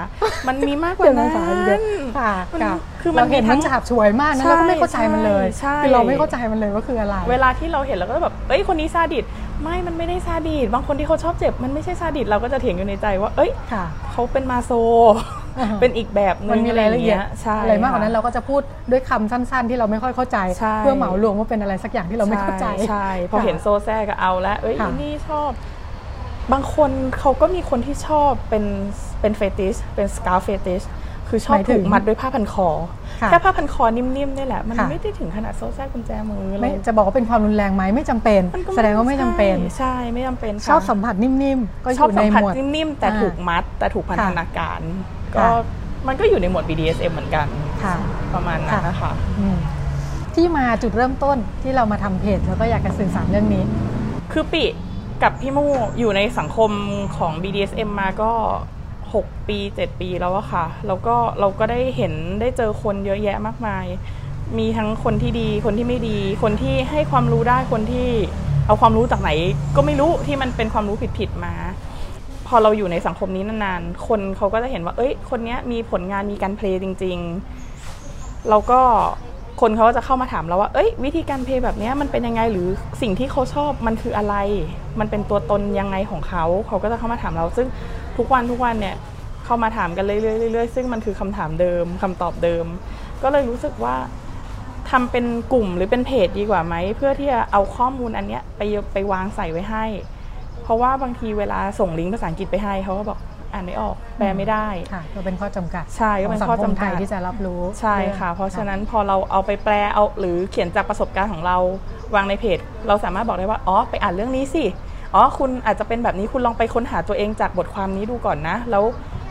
[0.48, 1.82] มันมีมากกว่าเดี๋ยวนั้ภานษาเยอะน
[2.18, 9.24] ค่ะมันค่ะคือมันเราเห็นมีทั้มันงฉาบฉวยมากนะใช่เราก็ไม่เข้าใจมันเลยใช่คือเราไม่เข้าใจมันเลยว่าคืออะไร เวลาที่เราเห็นเราก็จะแบบเอ้ยคนนี้ซาดิส
[9.62, 15.49] ไม่มันไม่ได้ซาดิสบางคนที่เขาชอบเจ็บ มันไม่ใช่ซาดิสเราก็จะเถียงอยู่ในใจว่า เอ้ยค่ะเขาเป็นมาโซอ่าฮะ
[15.80, 25.50] เป็นอีกแบบหนึมันงมีรายละเอียดใช่อะไรมากกว่านั้นค่เราก็จะพูดด้วยคำสั้น ๆ ที่เราไม่ค่อยเข้าใจใช่เพื่อเหมารวมว่าเป็นอะไรสักอย่างที่เราไม่เข้าใจช่ใช่พอเห็นโซแซก็เอาแล้วเอ้ยค่ะอีนี่ชอบ
[26.52, 28.64] บางคนเขาก็มีคนที่ชอบเป็น
[29.20, 30.82] เป็น fetish เป็น scarf fetish
[31.28, 32.68] คือชอบหมายถึถูงกมัดด้วยผ้าพันคอ
[33.20, 44.80] ค่ะแค่ผ้าพันคอนิ่มๆนี่แหละ มันค่ะไม่ได้ถึงขนาดโซ่แซกุญแจมือเลไม่จะบอกว่าเป็นความรุนแรงไหมไม่จำเป็นมันก็แสดงว่าไม่จำเป็น ใช่ใช่ไม่จำเป็นค่ะชอบสัมผัสนิ่มๆก็ชอบอยู่ในสัมผัสหมวดนิ่มๆแต่อ่าถูกมัดแต่ถูกพันธนาการ
[45.36, 45.50] ก็ค่ะ
[46.06, 47.46] มันก็อยู่ในหมวด BDSM เหมือนกัน
[47.84, 47.94] ค่ะ
[48.34, 49.58] ประมาณนั้นนะคะอืม
[50.34, 53.64] ที่มาจุดเริ่มต้นที่เรามาทำเพจแล้วก็อยากจะสื่อสารเรื่องนี้
[54.32, 54.64] คือปิ
[55.22, 56.70] กับพี่มู่อยู่ในสังคม
[57.16, 58.32] ของ BDSM มาก็
[59.04, 63.86] 6 ปี 7 ปีแล้วอะค่ะ แล้วก็เราก็ได้เห็นได้เจอคนเยอะแยะมากมาย
[64.58, 68.08] มีทั้งคนที่ดีคนที่ไม่ดี คนที่ให้ความรู้ได้คนที่
[68.66, 69.30] เอาความรู้จากไหน
[69.76, 71.54] ก็ไม่รู้ที่มันเป็นความรู้ผิดๆมา
[72.50, 77.18] พอเราอยู่ในสังคมนี้นานๆ คนเขาก็จะเห็นว่า เอ้ย คนนี้มีผลงานมีการเพลย์จริง
[77.82, 78.80] ๆ แล้วก็
[79.60, 82.68] คนเขาก็จะเข้ามาถามเราว่า เอ้ย วิธีการเพลย์แบบนี้มันเป็นยังไงหรือ
[83.02, 84.34] สิ่งที่เขาชอบมันคืออะไร
[85.00, 87.68] มันเป็นตัวตนยังไงของเขา เขาก็จะเข้ามาถามเรา ซึ่ง
[88.16, 88.96] ทุกวันทุกวันเนี่ย
[89.44, 92.66] เข้ามาถามกันเรื่อยๆๆซึ่งมันคือคำถามเดิมคำตอบเดิม
[93.22, 93.96] ก็เลยรู้สึกว่า
[94.90, 98.60] ทำเป็นกลุ่มหรือเป็นเพจดีกว่าไหมเพื่อที่จะเอาข้อมูลอันเนี้ยไป
[98.92, 99.84] ไปวางใส่ไว้ให้
[100.70, 103.18] ราะว่าบางทีเวลาส่งลิงก์ภาษาอังกฤษไปให้เขาก็บอก
[103.52, 111.56] อ่านไม่ออก แปลไม่ได้ค่ะก็เป็นข้อจำกัด ใช่ก็เป็นข้อขงสังคมจำกัดไทยที่จะรับรู้ใช่ค่ะ เพราะฉะนั้นพอเราเอาไปแปลเอาหรือเขียนจากประสบการณ์ของเรา
[112.14, 114.64] วางในเพจ เราสามารถบอกได้ว่าอ๋อไปอ่านเรื่องนี้สิ
[115.14, 118.84] อ๋อคุณอาจจะเป็นแบบนี้คุณลองไปค้นหาตัวเองจากบทความนี้ดูก่อนนะ แล้ว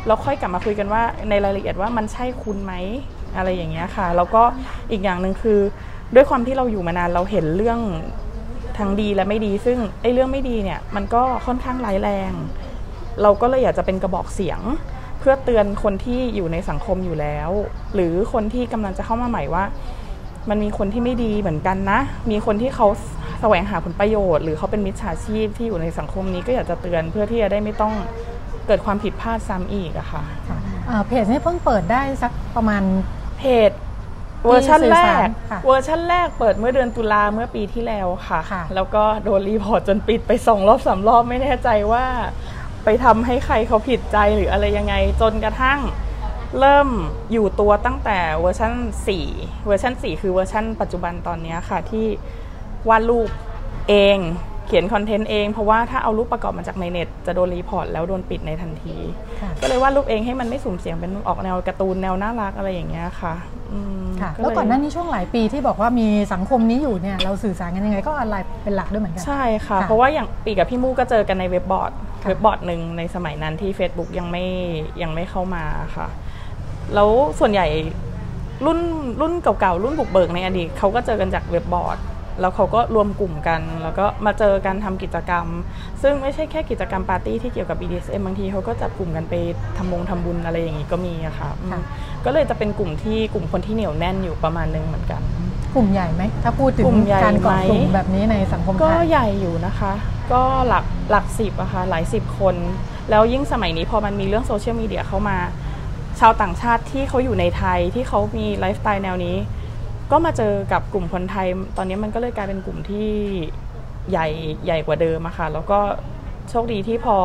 [0.08, 2.74] เราค่อยกลับมาคุยกันว่าในรายละเอียดว่ามันใช่คุณไหม
[3.38, 4.42] อะไรอย่างเงี้ยค่ะ แล้วก็
[4.92, 5.60] อีกอย่างหนึ่งคือ
[6.16, 7.80] ด้วยความที่เราอยู่มานานเราเห็นเรื่อง
[8.80, 12.32] ทั้งดีและไม่ดี ซึ่งไอ้เรื่องไม่ดีเนี่ยมันก็ค่อนข้างร้ายแรง
[13.22, 14.60] เราก็เลยอยากจะเป็นกระบอกเสียง
[15.20, 17.50] เพื่อเตือนคนที่อยู่ในสังคมอยู่แล้ว
[17.96, 19.64] หรือคนที่กำลังจะเข้ามาใหม่ว่า
[20.50, 22.00] มันมีคนที่ไม่ดีเหมือนกันนะ
[22.32, 22.88] มีคนที่เขา
[23.42, 27.94] แสวงหาผลประโยชน์ หรือเขาเป็นมิจฉาชีพที่อยู่ในสังคมนี้ก็อยากจะเตือนเพื่อที่จะได้ไม่ต้อง
[28.68, 30.58] เกิดความผิดพลาดซ้ำอีกอะค่ะค่ะ
[30.90, 32.84] อ่าเพจนี้เพิ่งเปิดได้สักประมาณ
[33.38, 33.72] เพจ
[34.46, 42.06] เวอร์ชันแรสื่อสารค่ะเวอร์ชันแรกเปิดเมื่อเดือนตุลาเมื่อปีที่แล้วค่ะค่ะแล้วก็โดน report จนปิดไปสองรอบสามรอบไม่แน่ใจว่า
[42.84, 45.80] ไปทำให้ใครเขาผิดใจหรืออะไรยังไงจนกระทั่ง
[46.60, 46.88] เริ่ม
[47.32, 48.74] อยู่ตัวตั้งแต่เวอร์ชัน
[49.20, 52.06] 4 เวอร์ชัน4 คือเวอร์ชันปัจจุบันตอนเนี้ยค่ะ ที่
[52.90, 53.30] วาดรูป
[53.90, 54.18] เอง
[54.68, 58.96] เขียน content เอง เพราะว่าถ้าเอารูปประกอบมาจากในเน็ต จะโดน report แล้วโดนปิดในทันที
[59.42, 63.59] ค่ะก็เลยวาดรูปเองให้มันไม่สุ่มเสี่ยงเป็นออกแนวการ์ตูนแนวน่ารักอะไรอย่างเงี้ยค่ะอืม
[64.22, 71.92] ค่ะก็เยแล้วก่อนหน้านี้ช่วงหลายปีที่บอกว่ามีสังคมนี้อยู่เนี่ยเราสื่อสารกันยังไงก็ออนไลน์เป็นหลักด้วยเหมือนกัน ใช่ค่ะค่ะเพราะว่าอย่างปีกับพี่มู่ก็เจอกันในเว็บบอร์ด
[72.24, 74.46] ค่ะเว็บบอร์ดหนึ่งในสมัยนั้นที่ Facebook ยังไม่
[75.02, 75.64] ยังไม่เข้ามา
[75.96, 76.08] ค่ะ
[76.96, 77.68] แล้วส่วนใหญ่
[78.66, 78.80] รุ่น
[79.22, 81.98] รุ่นเก่าๆรุ่นบุกเบิกในอดีตเขาก็เจอกันจากเว็บบอร์ด
[82.42, 85.46] แล้วเขาก็รวมกลุ่มกัน แล้วก็มาเจอกันทำกิจกรรม
[86.02, 89.34] ซึ่งไม่ใช่แค่กิจกรรมปาร์ตี้ที่เกี่ยวกับ BDSM บางทีเขาก็จับกลุ่มกันไป
[89.78, 91.82] ทำมงทำบุญอะไรอย่างนี้ก็มีอะค่ะอืมค่ะ
[92.26, 95.22] ก็เลยจะเป็นกลุ่มที่กลุ่มคนที่เหนียวแน่นอยู่ประมาณนึงเหมือนกัน
[95.76, 99.92] กลุ่มใหญ่ไหมถ้าพูดถึงกลุ่มใหญ่การเกาะไหมกลุ่มแบบนี้ในสังคมก็ไทยใหญ่อยู่นะคะ
[100.32, 102.56] ก็หลักหลักสิบอะค่ะหลายสิบคน
[103.10, 105.38] แล้วยิ่งสมัยนี้พอมันมีเรื่อง social media เข้ามา
[106.20, 109.36] ชาวต่างชาติที่เขาอยู่ในไทยที่เขามีไลฟ์สไตล์แนวนี้
[110.12, 113.10] ก็มาเจอกับกลุ่มคนไทย ตอนนี้มันก็เลยกลายเป็นกลุ่มที่
[114.12, 114.28] ใหญ่
[114.66, 115.80] ใหญ่กว่าเดิมอะค่ะ แล้วก็
[116.50, 117.18] โชคดีที่พอ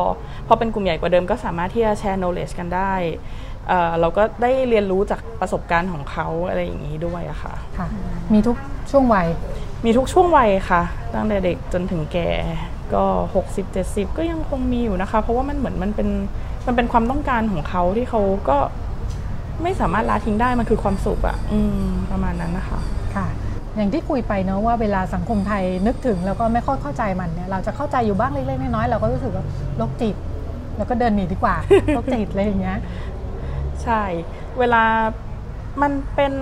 [0.47, 2.93] พอเป็นกลุ่มใหญ่กว่าเดิมก็สามารถที่จะแชร์ knowledge กันได้
[3.67, 7.87] เอ่อเราก็ได้เรียนรู้จากประสบการณ์ของเขาอะไรอย่างนี้ด้วยอะค่ะค่ะ
[8.33, 8.57] มีทุก
[8.91, 9.27] ช่วงวัย
[9.85, 10.81] มีทุกช่วงวัยค่ะ
[11.13, 12.29] ตั้งแต่เด็กจนถึงแก่
[12.93, 13.05] ก็
[13.45, 16.09] 60 70 ก็ยังคงมีอยู่นะคะ เพราะว่ามันเหมือนมันเป็น
[16.67, 18.57] มันเป็นความต้องการของเขาที่เขาก็
[19.65, 22.79] ไม่สามารถละทิ้งได้มันคือความสุขอะอืมประมาณนั้นนะคะ
[23.15, 23.27] ค่ะ
[23.75, 29.45] อย่างที่คุยไปเนอะว่าเวลาสังคมไทยนึกถึงแล้วก็ไม่ค่อยเข้าใจมันเนี่ยเราจะเข้าใจอยู่บ้างเล็กๆน้อยๆเราก็รู้สึกว่า
[29.77, 30.15] โรคจิต
[30.77, 31.55] แล้วก็เดินหนีดีกว่า
[31.87, 32.79] โรคจิตอะไรอย่างเงี้ย
[33.83, 34.01] ใช่
[34.59, 34.83] เวลา
[35.81, 36.33] มันเป็น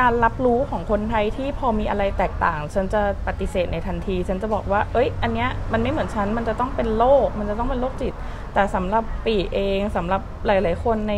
[0.00, 8.12] การรับรู้ของคนไทยที่พอมีอะไรแตกต่าง ฉันจะปฏิเสธในทันที ฉันจะบอกว่า เอ้ย อันเนี้ยมันไม่เหมือนฉัน มันจะต้องเป็นโรค มันจะต้องเป็นโรคจิต
[8.54, 11.14] แต่สำหรับปีเองสำหรับหลาย ๆ คนใน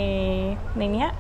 [0.79, 1.11] ในเนี้ย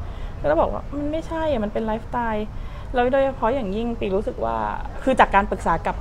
[0.40, 2.46] ก็จะบอกว่ามันไม่ใช่อะมันเป็นไลฟ์สไตล์
[2.94, 4.56] แล้วโดยเฉพาะอย่างยิ่งปีรู้สึกว่า
[5.02, 5.96] คือจากการปรึกษากับ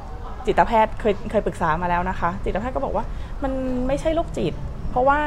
[0.46, 3.06] จิตแพทย์เคยเคยปรึกษามาแล้วนะคะ จิตแพทย์ก็บอกว่า
[3.44, 3.52] มัน
[3.88, 4.54] ไม่ใช่โรคจิต
[4.92, 5.20] เพราะว่า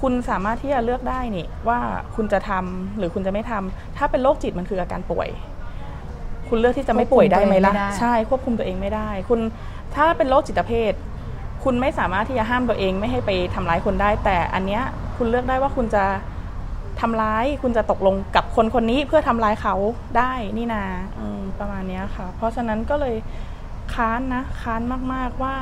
[0.00, 1.78] คุณสามารถที่จะเลือกได้นี่ว่า
[2.14, 5.28] คุณจะทำหรือคุณจะไม่ทำถ้าเป็นโรคจิตมันคืออาการป่วย
[6.48, 9.40] คุณเลือกที่จะไม่ป่วยได้ไหมล่ะควบคุมตัวเองไม่ได้ใช่ควบคุมตัวเองไม่ได้ คุณ
[9.94, 10.92] ถ้าเป็นโรคจิตเภท
[11.64, 14.82] คุณไม่สามารถที่จะห้ามตัวเองไม่ให้ไปทำร้ายคนได้ แต่อันเนี้ย
[15.16, 16.04] คุณเลือกได้ว่าคุณจะ
[17.00, 19.74] ทำร้ายคุณจะตกลงกับคนคนนี้เพื่อทำร้ายเขา
[20.18, 20.84] ได้นี่นา
[21.18, 21.20] อ
[21.58, 23.16] ประมาณนี้ค่ะ เพราะฉะนั้นก็เลย
[23.94, 24.80] ค้านนะค้าน
[25.12, 25.54] มากๆว่า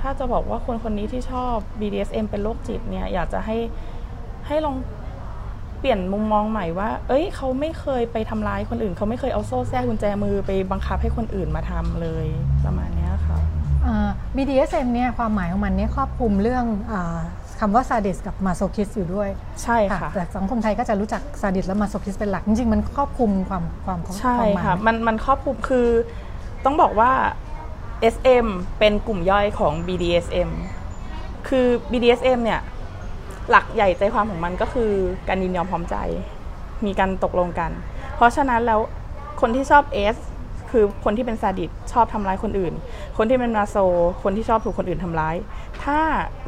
[0.00, 3.56] ถ้าจะบอกว่าคนคนนี้ที่ชอบ BDSM เป็นโรคจิตเนี่ย อยากจะให้
[4.46, 4.76] ให้ลอง
[5.80, 12.26] เปลี่ยนมุมมองใหม่ว่า เอ้ย เขาไม่เคยไปทำร้ายคนอื่น เขาไม่เคยเอาโซ่แทรกกุญแจมือไปบังคับให้คนอื่นมาทำเลย
[12.64, 13.38] ประมาณนี้ค่ะ
[14.36, 16.64] BDSM เนี่ยความหมายของมันเนี่ยครอบคลุมเรื่อง
[17.56, 19.28] อาคำว่าซาดิสกับมาโซคิสอยู่ด้วย
[19.62, 25.86] ใช่ค่ะ แต่สังคมไทยก็จะรู้จักซาดิสและมาโซคิสเป็นหลัก จริงๆ มันครอบคลุมความความความใช่ความหมายค่ะไหมมันมันครอบคลุมคือ
[26.64, 27.10] ต้องบอกว่า
[28.14, 28.46] SM
[28.78, 30.50] เป็นกลุ่มย่อยของ BDSM
[31.48, 32.60] คือ BDSM เนี่ย
[33.50, 34.90] หลักใหญ่ใจความของมันก็คือ
[35.28, 35.96] การยินยอมพร้อมใจ
[36.86, 37.70] มีการตกลงกัน
[38.16, 38.80] เพราะฉะนั้นแล้ว
[39.40, 40.16] คนที่ชอบ S
[40.70, 42.74] คือคนที่เป็นซาดิสชอบทำร้ายคนอื่น
[43.16, 43.76] คนที่เป็นมาโซ
[44.22, 45.36] คนที่ชอบถูกคนอื่นทำร้าย
[45.86, 46.00] ถ้า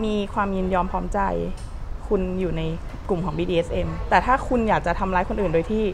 [0.05, 1.21] มีความยินยอมพร้อมใจ
[2.09, 2.63] คุณอยู่ใน
[3.09, 5.85] กลุ่มของ BDSM แต่ถ้าคุณอยากจะทำร้ายคนอื่นโดยที่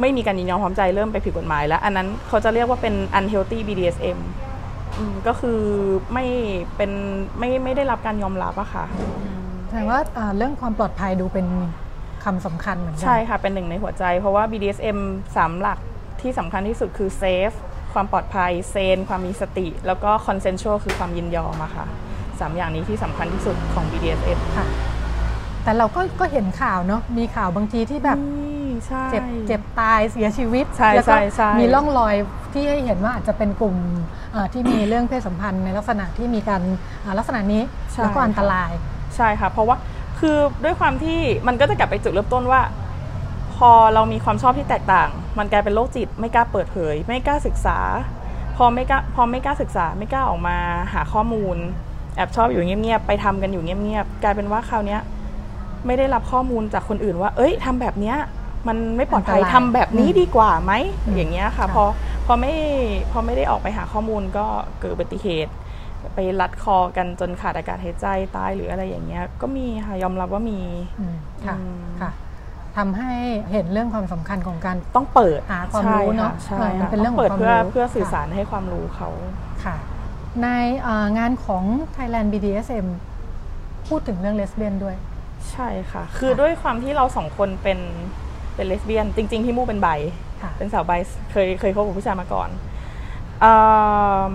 [0.00, 4.18] ไม่มีการยินยอมพร้อมใจเริ่มไปผิดกฎหมายแล้ว อันนั้นเขาจะเรียกว่าเป็น unhealthy BDSM
[4.98, 5.60] อืมก็คือ
[6.12, 6.26] ไม่
[6.76, 6.90] เป็น
[7.38, 8.84] ไม่ไม่ได้รับการยอมรับอะค่ะ
[9.68, 11.46] แสดงว่าอ่าเรื่องความปลอดภัยดูเป็น
[12.24, 14.98] คำสำคัญเหมือนกัใช่ค่ะ เป็นหนึ่งในหัวใจ เพราะว่า BDSM
[15.36, 15.78] สามหลัก
[16.20, 17.56] ที่สำคัญที่สุดคือ safe
[17.94, 21.86] ความปลอดภัย เซน ความมีสติ แล้วก็ consensual คือความยินยอมอะค่ะ
[22.40, 24.66] สามอย่างนี้ที่สำคัญที่สุดของ BDSM ค่ะ
[25.64, 28.24] แต่เราก็ก็เห็นข่าวเนาะมีข่าวบางทีที่แบบอื
[28.66, 32.14] มใช่เจ็บเจ็บตายเสียชีวิตใช่แล้วก็ใช่ใช่มีร่องรอย
[32.52, 33.76] ที่ให้เห็นว่าอาจจะเป็นกลุ่ม
[34.32, 36.62] เอ่อที่มีเรื่องเพศสัมพันธ์ในลักษณะที่มีการ
[37.04, 38.70] อ่าลักษณะนี้ใช่แล้วก็อันตราย
[39.16, 39.76] ใช่ค่ะเพราะว่า
[40.18, 42.60] คือด้วยความที่มันก็จะกลับไปจุดเริ่มต้นว่า
[43.56, 47.78] พอเรามีความชอบที่แตกต่าง มันกลายเป็นโรคจิตไม่กล้าเปิดเผย ไม่กล้าศึกษา
[48.56, 50.56] พอไม่กล้าพอไม่กล้าศึกษา ไม่กล้าออกมา
[50.92, 51.56] หาข้อมูล
[52.16, 55.00] แอบชอบอยู่เงียบๆไปทำกันอยู่เงียบๆกลายเป็นว่าคราวเนี้ย
[55.86, 58.16] ไม่ได้รับข้อมูลจากคนอื่นว่า เอ้ยทำแบบเนี้ย
[58.68, 60.72] มันไม่ปลอดภัยอันตรายทำแบบนี้ดีกว่าไหม
[61.06, 61.84] อืมอย่างเงี้ยค่ะค่ะพอ
[62.26, 62.52] พอไม่
[63.12, 64.44] พอไม่ได้ออกไปหาข้อมูลก็
[64.80, 65.52] เกิดอุบัติเหตุ
[66.14, 70.60] ไปรัดคอกันจนขาดอากาศหายใจตายหรืออะไรอย่างเงี้ย ก็มีค่ะยอมรับว่ามี
[71.00, 72.10] อืมค่ะอืมค่ะ
[72.76, 73.12] ทำให้
[73.52, 79.08] เห็นเรื่องความสำคัญของการต้องเปิดหาความรู้เนอะใช่เออมันค่ะเป็นเรื่องของต้เปิดความเพื่อรู้เพื่อสื่อค่ะสารให้ความรู้เขา
[79.64, 79.74] ค่ะ
[80.42, 80.48] ใน
[80.82, 81.64] เอ่องานของ
[81.96, 82.86] Thailand BDSM
[83.88, 84.96] พูดถึงเรื่องเลสเบี้ยนด้วย
[85.50, 87.78] ใช่ค่ะ คือด้วยความที่เราสองคนเป็น
[88.54, 89.88] เป็นเลสเบี้ยน จริงๆที่มู่เป็นไบ
[90.42, 90.92] ค่ะเป็นสาวไบ
[91.32, 92.48] เคยเคยคบกับผู้ชายมาก่อน
[93.40, 93.56] เอิ่
[94.32, 94.34] ม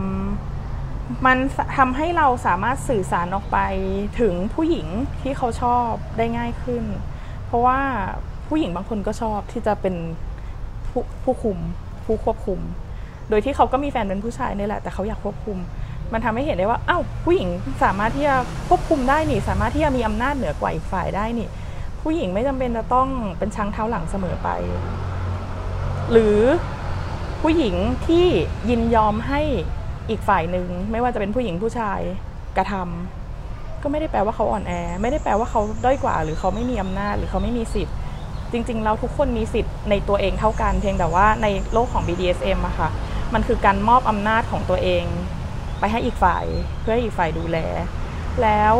[1.25, 1.37] มัน
[1.77, 3.57] ทำให้เราสามารถสื่อสารออกไป
[4.19, 4.87] ถึงผู้หญิง
[5.21, 6.83] ที่เขาชอบได้ง่ายขึ้น
[7.45, 7.79] เพราะว่า
[8.47, 9.95] ผู้หญิงบางคนก็ชอบที่จะเป็น
[10.87, 11.57] ผู้ผู้คุม
[12.05, 12.59] ผู้ควบคุม
[13.29, 15.57] โดยที่เขาก็มีแฟนเป็นผู้ชายนี่แหละ แต่เขาอยากควบคุม
[16.13, 17.49] มันทำให้เห็นได้ว่าเอ้าผู้หญิง
[17.83, 18.35] สามารถที่จะ
[18.67, 21.47] ควบคุมได้นี่ สามารถที่จะมีอำนาจเหนือกว่าอีกฝ่ายได้นี่
[22.01, 24.49] ผู้หญิงไม่จำเป็นจะต้องเป็นช้างเท้าหลังเสมอไป
[26.11, 26.39] หรือ
[27.41, 27.75] ผู้หญิง
[28.07, 28.25] ที่
[28.69, 29.41] ยินยอมให้
[30.09, 31.99] อีกฝ่ายหนึ่งไม่ว่าจะเป็นผู้หญิงผู้ชาย
[32.57, 37.95] กระทำก็ไม่ได้แปลว่าเขาอ่อนแอ ไม่ได้แปลว่าเขาด้อยกว่า หรือเขาไม่มีอำนาจหรือเขาไม่มีสิทธิ์
[38.51, 42.89] จริงๆแล้วทุกคนมีสิทธิ์ในตัวเองเท่ากันเพียงแต่ว่าในโลกของ BDSM อะค่ะ
[43.33, 45.03] มันคือการมอบอำนาจของตัวเอง
[45.81, 46.45] ไปให้อีกฝ่าย
[46.81, 47.57] เพื่อให้อีกฝ่ายดูแล
[48.41, 48.75] แล้ว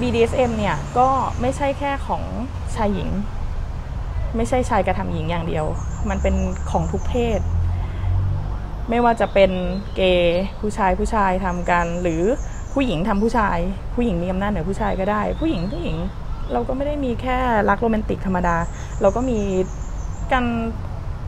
[0.00, 1.08] BDSM เนี่ยก็
[1.40, 2.22] ไม่ใช่แค่ของ
[2.74, 3.10] ชายหญิง
[4.36, 5.66] ไม่ใช่ชายกระทำหญิงอย่างเดียว
[6.10, 6.34] มันเป็น
[6.70, 7.40] ของทุกเพศ
[8.90, 9.50] ไม่ว่าจะเป็น
[9.96, 12.22] เกย์ผู้ชายผู้ชายทำกัน หรือ
[12.74, 13.58] ผู้หญิงทำผู้ชาย
[13.94, 15.96] ผู้หญิงมีอำนาจเหนือผู้ชายก็ได้ ผู้หญิงผู้หญิง
[16.52, 18.56] เราก็ไม่ได้มีแค่รักโรแมนติกธรรมดา
[19.00, 19.38] เราก็มี
[20.32, 20.44] การ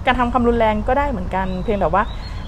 [0.06, 2.02] การทำความรุนแรงก็ได้เหมือนกัน เพียงแต่ว่า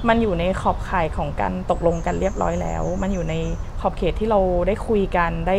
[0.08, 3.34] มันอยู่ในขอบข่ายของการตกลงกันเรียบร้อยแล้ว มันอยู่ใน
[3.80, 5.58] ขอบเขตที่เราได้คุยกันได้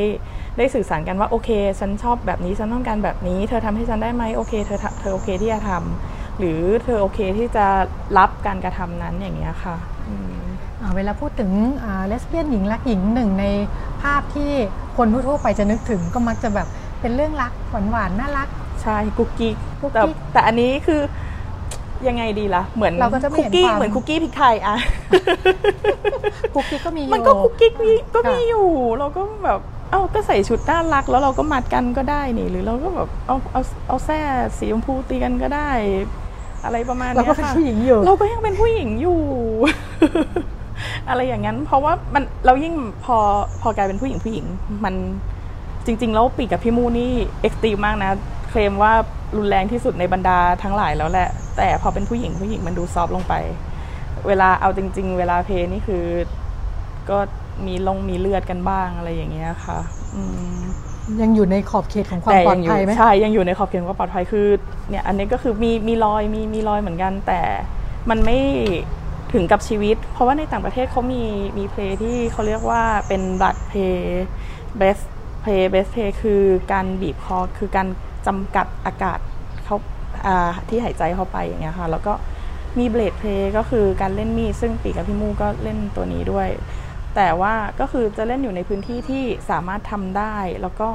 [0.57, 1.49] ได้สื่อสารกันว่าโอเค
[1.79, 7.65] ฉันชอบแบบนี้ฉันต้องการแบบนี้ เธอทำให้ฉันได้ไหมโอเคเธอเธอโอเคที่จะทำหรือเธอโอเคที่จะ
[8.17, 9.75] รับการกระทำนั้นอย่างเงี้ยค่ะ
[10.95, 11.51] เวลาพูดถึง
[12.07, 13.45] เลสเบี้ยนหญิงรักหญิงหนึ่งใน
[14.01, 14.51] ภาพที่
[14.97, 16.67] คนทั่วไปจะนึกถึงก็มักจะแบบ
[17.01, 18.47] เป็นเรื่องรักหวานหวานน่ารัก
[18.81, 19.55] ใช่กุ๊กกิ๊ก
[19.93, 20.01] แต่
[20.33, 21.01] แต่อันนี้คือ
[22.07, 22.93] ยังไงดีล่ะ เหมือน
[23.37, 24.75] คุกกี้เหมือนคุกกี้พริกไทยอะ
[26.53, 27.69] คุกกี้ก็มีมันก็คุกกี้
[28.15, 29.59] ก็มีอยู่ เราก็แบบ
[29.91, 34.19] เอ้าก็ใส่ชุดน่ารักแล้วเราก็มัดกันก็ได้นี่ หรือเราก็แบบเอาเอาเอาแส้
[34.57, 35.69] สีชมพูตีกันก็ได้
[36.65, 39.21] อะไรประมาณนี้ค่ะเราก็เป็นผู้หญิงอยู่ เราก็ยังเป็นผู้หญิงอยู่
[41.09, 43.17] อะไรอย่างนั้น เพราะว่ามันเรายิ่งพอ
[43.61, 44.45] พอกลายเป็นผู้หญิงผู้หญิง
[44.85, 44.95] มัน
[45.85, 47.11] จริง ๆ แล้วปีกับพี่มูนี่
[47.41, 48.11] เอ็กซ์ตรีมมากนะ
[48.51, 48.93] เคลมว่า
[49.37, 53.33] รุนแรงที่สุดในบรรดาทั้งหลายแล้วแหละ แต่พอเป็นผู้หญิงผู้หญิงมันดูซอฟลงไป
[54.27, 56.05] เวลาเอาจริง ๆ เวลาเพลนี่คือ
[57.09, 57.17] ก็
[57.65, 59.79] มีลงมีเลือดกันบ้างอะไรอย่างเงี้ยค่ะ
[61.21, 64.47] ยังอยู่ในขอบเขตของความปลอดภัยไหมใช่ยังอยู่ในขอบเขตของความปลอดภัยคือ
[64.89, 67.41] เนี่ยอันนี้ก็คือมีมีรอยมีมีรอยเหมือนกัน แต่
[68.09, 68.37] มันไม่
[69.33, 71.23] ถึงกับชีวิต เพราะว่าในต่างประเทศเขามี
[71.57, 74.25] มีเพลงที่เขาเรียกว่าเป็นบัตเพย์
[74.77, 74.99] เบส
[75.41, 77.87] เพย์เบสเพย์คือการบีบคอคือการ
[78.27, 79.19] จำกัดอากาศ
[79.65, 79.77] เขา
[80.69, 82.13] ที่หายใจเข้าไปอย่างเงี้ยค่ะ แล้วก็
[82.79, 86.49] มีเบลดเพลย์ก็คือการเล่นมีดซึ่งปีกับพี่มูก็เล่นตัวนี้ด้วย
[87.15, 90.89] แต่ว่าก็คือจะเล่นอยู่ในพื้นที่ที่สามารถทำได้ แล้วก็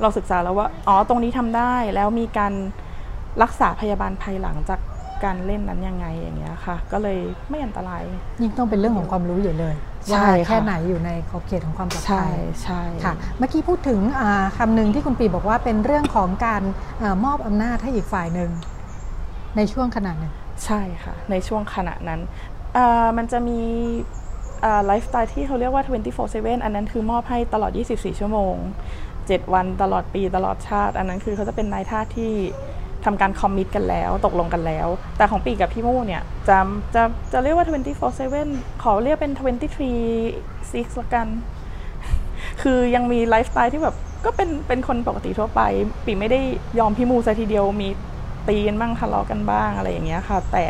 [0.00, 2.52] เราศึกษาแล้วว่าอ๋อตรงนี้ทำได้แล้วมีการ
[3.42, 4.80] รักษาพยาบาลภายหลังจาก
[5.24, 8.02] การเล่นนั้นยังไงอย่างเงี้ยค่ะ ก็เลยไม่อันตราย
[8.42, 9.74] ยิ่งต้องเป็นเรื่องของความรู้อยู่เลย
[10.12, 14.00] ว่าแค่ไหนอยู่ในขอบเขตของความปลอดภัยใช่ค่ะ เมื่อกี้พูดถึง
[14.58, 16.62] คำหนึ่งที่คุณปีบอกว่าเป็นเรื่องของการ
[17.02, 18.50] อมอบอำนาจให้อีกฝ่ายหนึ่ง
[19.56, 20.32] ในช่วงขณะหนึ่ง
[20.64, 22.20] ใช่ค่ะ ในช่วงขณะนั้น
[23.16, 23.60] มันจะมี
[24.86, 25.84] ไลฟ์สไตล์ที่เขาเรียกว่า
[26.24, 28.54] 24/7 อันนั้นคือมอบให้ตลอด 24 ชั่วโมง
[29.04, 32.32] 7 วันตลอดปีตลอดชาติ อันนั้นคือเขาจะเป็นนายทาสที่
[33.04, 36.58] ทำการ commit กันแล้วตกลงกันแล้ว แต่ของปีกับพี่มู่เนี่ยจะ
[36.94, 37.66] จะจะเรียกว่า
[38.24, 41.26] 24/7 ขอเรียกเป็น 23/6ละกัน
[42.62, 45.60] คือยังมีไลฟ์สไตล์ที่แบบก็เป็นเป็นคนปกติทั่วไป
[46.04, 46.40] ปีไม่ได้
[46.78, 47.88] ยอมพี่มูซะทีเดียวมี
[48.48, 50.64] ตีกันบ้างทะเลาะกันบ้างอะไรอย่างเงี้ยค่ะ แต่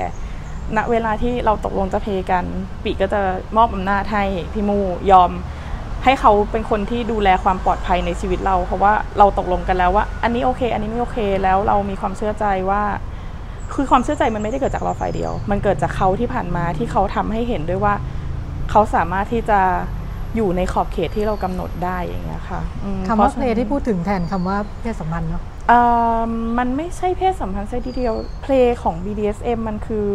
[0.76, 2.44] ณเวลาที่เราตกลงจะเพกัน
[2.84, 3.20] ปีก็จะ
[3.56, 4.78] มอบอำนาจให้พี่มู
[5.10, 5.30] ยอม
[6.04, 12.82] ให้เขาเป็นคนที่ดูแลความปลอดภัยในชีวิตเรา เพราะว่าเราตกลงกันแล้วว่า อันนี้โอเค อันนี้ไม่โอเค แล้วเรามีความเชื่อใจว่า
[13.74, 17.94] คือความเชื่อใจมันไม่ได้เกิดจากเราฝ่ายเดียว มันเกิดจากเขาที่ผ่านมาที่เขาทำให้เห็นด้วยว่า
[18.70, 19.60] เขาสามารถที่จะ
[20.36, 22.60] อยู่ในขอบเขตที่เรากำหนดได้อย่างเงี้ยค่ะ
[23.08, 25.42] คำว่าเพลที่พูดถึงแทนคำว่าเพศสัมพันธ์เนาะ
[26.58, 30.08] มันไม่ใช่เพศสัมพันธ์ซะทีเดียวเพลงของ BDSM มันคือ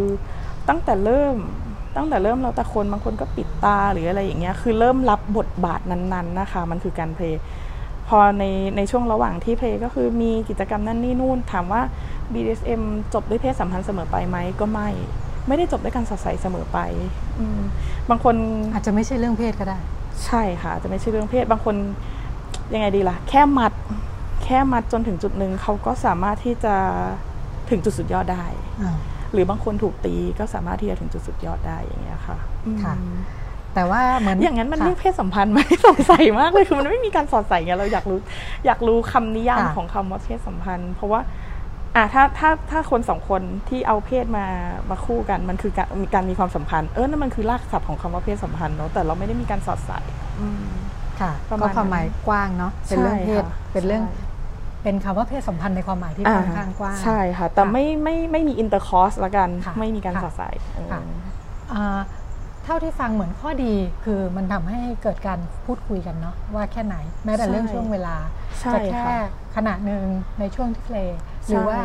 [0.70, 1.38] ตั้งแต่เริ่ม
[1.96, 7.42] ตั้งแต่เริ่มเราแต่คนบางคนก็ปิดตาหรืออะไรอย่างเงี้ยคือเริ่มรับบทบาทนั้นๆนะคะ มันคือการเพลย์
[8.08, 8.44] พอใน
[8.78, 11.82] ในช่วงระหว่างที่เพลย์ก็คือมีกิจกรรมนั่นนี่นู่น ถามว่า
[12.34, 12.82] BDSM
[13.14, 14.90] จบด้วยเพศสัมพันธ์เสมอไปไหมก็ไม่
[15.48, 16.80] ไม่ได้จบด้วยการสดใสเสมอไป
[18.10, 18.36] บางคน
[18.74, 19.78] อาจจะไม่ใช่เรื่องเพศก็ได้
[20.26, 21.76] ใช่ค่ะจะไม่ใช่เรื่องเพศ บางคน
[22.74, 23.74] ยังไงดีล่ะ แค่มัด
[24.44, 26.76] แค่มัดจนถึงจุดหนึ่งเขาก็สามารถที่จะ
[27.70, 28.46] ถึงจุดสุดยอดได้
[29.36, 32.38] หรือบางคนถูกตีก็สามารถที่จะถึงจุดสุดยอดได้อย่างเงี้ยค่ะ
[32.84, 32.94] ค่ะ
[33.74, 38.20] แต่ว่าเหมือนอย่างนั้นมันเรียกเพศสัมพันธ์ไหมสงสัยมากเลยคือมันไม่มีการสอดใส่ไงเราอยากรู้
[38.66, 41.22] อยากรู้คำนิยามของคำว่าเพศสัมพันธ์ เพราะว่า
[41.96, 44.46] อ่าถ้าถ้าถ้าคนสองคนที่เอาเพศมา
[44.90, 50.00] มาคู่กันมันคือการมีการมีความสัมพันธ์เออนั่นมันคือรากศัพท์ของคำว่าเพศสัมพันธ์เนาะแต่เราไม่ได้มีการสอดใส่
[51.22, 53.44] ค่ะก็ความหมายกว้างเนาะเป็นเรื่องเพศ
[53.74, 54.04] เป็นเรื่อง
[54.86, 60.50] เป็นคำว่าเพศสัมพันธ์ในความหมายที่ค่อนข้างกว้างใช่ค่ะ แต่ไม่ไม่ไม่มี intercourse ละกันไม่มีการสอดใส่
[62.64, 63.74] เท่าที่ฟังเหมือนข้อดี
[64.06, 66.96] คือมันทำให้เกิดการพูดคุยกันเนาะว่าแค่ไหน
[67.26, 68.16] แม้แต่เรื่องช่วงเวลา
[68.74, 69.06] จะแค่
[69.56, 70.04] ขณะหนึ่ง
[70.40, 71.14] ในช่วงที่เพลง
[71.48, 71.78] หรือว่า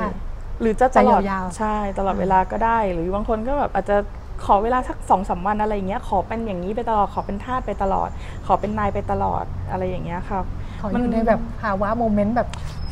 [0.61, 3.97] หรือจะตลอดจะยาวๆใช่ตลอดเวลาก็ได้ หรือบางคนก็แบบอาจจะ
[4.45, 8.09] ขอเวลาสักสองสามวันอะไรอย่างเงี้ยขอเป็นอย่างนี้ไปตลอดขอเป็นทาสไปตลอด
[8.47, 10.45] ขอเป็นนายไปตลอดอะไรอย่างเงี้ยครับ
[10.81, 12.49] ขออมันยู่ในแบบภาวะโมเมนต์แบบ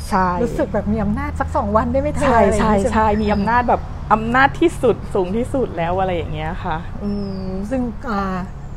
[0.08, 3.80] ใช่รู้สึกแบบมีอำนาจสักสองวันได้ไหมเธอใช่อะไรอย่างใช่งี้ไหมใช่มีอำนาจแบบ
[4.12, 7.10] อำนาจที่สุดสูงที่สุดแล้วอะไรอย่างเงี้ยค่ะอื
[7.46, 8.22] มซึ่งอ่า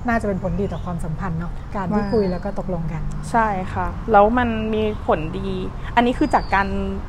[0.07, 5.49] น่าจะเป็นผลดีต่อความสัมพันธ์เนาะการที่มากคุยแล้วก็ตกลงกัน ใช่ค่ะ แล้วมันมีผลดี
[5.95, 6.67] อันนี้คือจากการ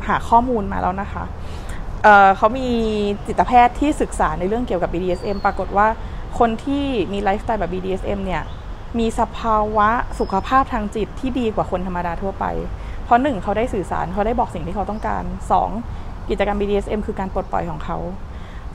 [0.09, 1.25] หาข้อมูลมาแล้วนะคะ
[2.03, 2.69] เอ่อเขามี
[3.27, 5.87] จิตแพทย์ที่ศึกษาในเรื่องเกี่ยวกับ BDSM ปรากฏว่า
[6.39, 8.43] คนที่มีไลฟ์สไตล์แบบ BDSM เนี่ย
[8.99, 9.89] มีสภาวะ
[10.21, 12.45] สุขภาพทางจิตที่ดีกว่าคนธรรมดาทั่วไป
[13.05, 15.71] เพราะหนึ่งเขาได้สื่อสารเขาได้บอกสิ่งที่เขาต้องการสอง
[16.29, 17.99] กิจกรรม BDSM คือการปลดปล่อยของเขา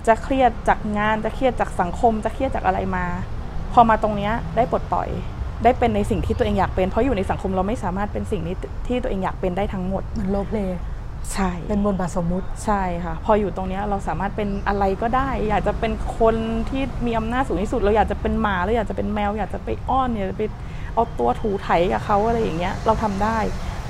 [0.08, 3.06] จะเครียดจากงานจะเครียดจากสังคม จะเครียดจากอะไรมา
[3.74, 5.10] พอมาตรงนี้ได้ปลดปล่อย
[5.64, 8.56] ได้เป็นในสิ่งที่ตัวเองอยากเป็น เพราะอยู่ในสังคมเราไม่สามารถเป็นสิ่งนี้
[8.88, 10.60] ที่ตัวเองอยากเป็นได้ทั้งหมด มันโลเพล
[11.34, 16.36] ใช่เป็นบทบาทสมมุติใช่ค่ะ พออยู่ตรงเนี้ยเราสามารถเป็นอะไรก็ได้ อยากจะเป็นคน
[16.70, 20.44] ที่มีอำนาจสูงที่สุด เราอยากจะเป็นหมาเราอยากจะเป็นแมว อยากจะไปอ้อนอยากจะไป
[20.94, 23.38] เอาตัวถูไถกับเขาอะไรอย่างเงี้ย เราทำได้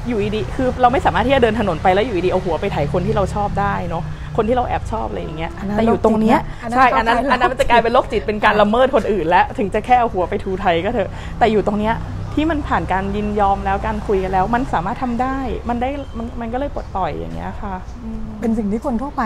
[0.08, 4.04] อยู่ดีๆคือเราไม่สามารถที่จะเดินถนนไปแล้วอยู่ดีๆเอาหัวไปไถคนที่เราชอบได้เนาะ
[4.38, 11.94] คนที่เราแอบชอบอะไรอย่างเงี้ยอันนั้นแต่อยู่ตรงเนี้ยโรคจิตนะใช่อันนั้นอัอันนนั้นั้นนมันจะกลายเป็นโรคจิตเป็นการละเมิดคนอื่น แล้วถึงจะแค่เอาหัวไปถูไถก็เถอะแต่อยู่ตรงเนี้ย
[12.34, 15.38] ที่มันผ่านการยินยอมแล้วการคุยกันแล้ว มันสามารถทำได้
[15.70, 19.24] มันได้มันมันก็เลยปลดปล่อยอย่างเงี้ยค่ะอืมเป็นสิ่งที่คนทั่วไป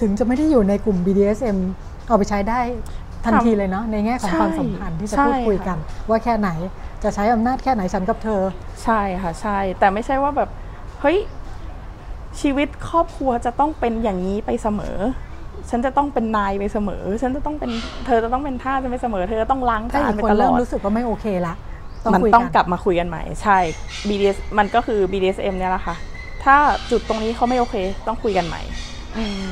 [0.00, 1.58] ถึงจะไม่ได้อยู่ในกลุ่ม BDSM
[2.08, 2.60] เอาไปใช้ได้
[3.24, 6.50] ทันทีเลยเนาะในแง่ของใช่ความสัมพันธ์ที่จะใช่พูดคุยค่ะกัน ว่าแค่ไหน
[7.04, 8.42] จะใช้อำนาจแค่ไหนฉันกับเธอ
[8.84, 10.48] ใช่ค่ะใช่ แต่ไม่ใช่ว่าแบบ
[11.00, 11.18] เฮ้ย
[12.40, 14.96] ชีวิตครอบครัวจะต้องเป็นอย่างนี้ไปเสมอ
[15.70, 17.70] ฉันจะต้องเป็นนายไปเสมอ ฉันจะต้องเป็น
[18.06, 21.54] เธอจะต้องเป็นท่าสจะไม่เสมอ เธอจะต้องล้างถ้าจานอีกไปคนตลเริ่อมดรู้สึกว่าไม่โอเคละ
[22.14, 23.58] มันคุยต้องกลับมาคุยกันใหม่ ใช่
[24.08, 25.96] BDS มันก็คือ BDSM เนี่ยแหละค่ะ
[26.44, 26.56] ถ้า
[26.90, 28.62] จุดตรงนี้เขาไม่โอเค ต้องคุยกันใหม่
[29.16, 29.50] อืม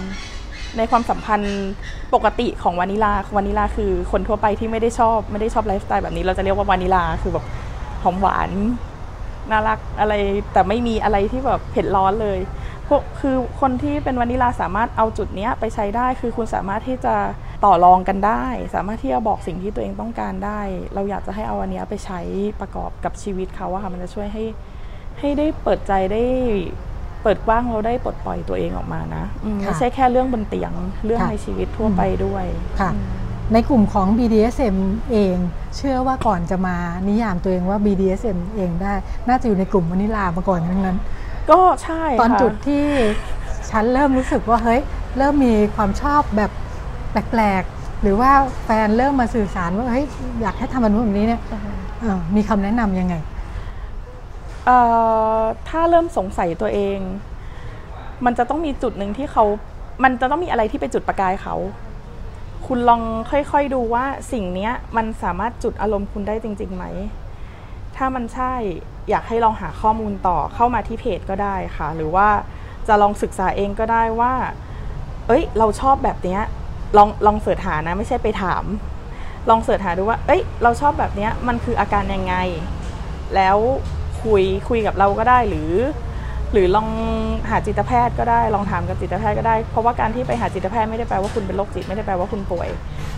[0.77, 1.69] ในความสัมพันธ์
[2.15, 7.45] ปกติของ vanilla vanilla คือคนทั่วไปที่ไม่ได้ชอบไม่ได้ชอบไลฟ์สไตล์แบบนี้เราจะเรียกว่าวานิลาคือแบบ
[8.03, 8.51] หอมหวาน
[9.51, 10.15] น่ารักอะไร
[10.53, 12.39] แต่ไม่มีอะไรที่แบบเผ็ดร้อนเลย
[12.89, 17.15] พวกคือคนที่เป็นวานิลาสามารถเอาจุดนี้ไปใช้ได้ คือคุณสามารถที่จะ
[17.65, 20.61] ต่อรองกันได้ สามารถที่จะบอกสิ่งที่ตัวเองต้องการได้
[20.95, 22.21] เราอยากจะให้เอาอันนี้ไปใช้
[22.61, 24.45] ประกอบกับชีวิตเขาอะค่ะมันจะช่วยให้
[25.19, 26.25] ให้ได้เปิดใจได้
[27.23, 30.73] เปิดกว้างเราได้ปลดปล่อยตัวเองออกมานะอืมค่ะไม่ใช่แค่เรื่องบนเตียง
[31.05, 32.45] เรื่องค่ะในชีวิตทั่วไปด้วย
[32.81, 32.91] ค่ะ
[33.53, 34.77] ในกลุ่มของ BDSM
[35.13, 35.37] เอง
[35.77, 36.77] เชื่อว่าก่อนจะมา
[37.09, 38.93] นิยามตัวเองว่า BDSM เองได้
[39.29, 40.97] น่าจะอยู่ในกลุ่มวานิลามาก่อนทั้งนั้น
[41.51, 42.87] ก็ใช่ตอนค่ะจุดที่
[43.71, 44.81] ฉันเริ่มรู้สึกว่าเฮ้ย
[45.19, 46.51] เริ่มมีความชอบแบบ
[47.11, 48.31] แปลกๆหรือว่า
[48.65, 50.07] แฟนเริ่มมาสื่อสารว่าเฮ้ย
[50.43, 51.41] อยากให้ทำมันแบบนี้เนี่ย
[52.01, 53.38] เอ่อมีคำแนะนำยังไงเอ่อ
[55.69, 56.99] ถ้าเริ่มสงสัยตัวเอง
[58.25, 59.45] มันจะต้องมีจุดหนึ่งที่เขา
[60.05, 61.55] มันจะต้องมีอะไรที่ไปจุดประกายเขา
[62.67, 66.85] คุณลองค่อยๆดูว่าสิ่งนี้มันสามารถจุดอารมณ์คุณได้จริงๆไหม
[67.97, 68.53] ถ้ามันใช่
[69.11, 72.29] อยากให้ลองหาข้อมูลต่อเข้ามาที่เพจก็ได้ค่ะ หรือว่า
[72.89, 74.35] จะลองศึกษาเองก็ได้ว่า
[75.27, 76.39] เอ้ย เราชอบแบบนี้
[76.97, 78.65] ลองลองเสิร์ชหานะ ไม่ใช่ไปถาม
[79.51, 82.35] ลองเสิร์ชหาดูว่า เอ้ย เราชอบแบบนี้มันคืออาการยังไง
[83.35, 83.59] แล้ว
[84.25, 85.73] คุยคุยกับเราก็ได้หรือ
[86.53, 86.89] หรือลอง
[87.51, 92.69] หาจิตแพทย์ก็ได้ลองถามกับจิตแพทย์ก็ได้ เพราะว่าการที่ไปหาจิตแพทย์ไม่ได้แปลว่าคุณเป็นโรคจิตไม่ได้แปลว่าคุณป่วย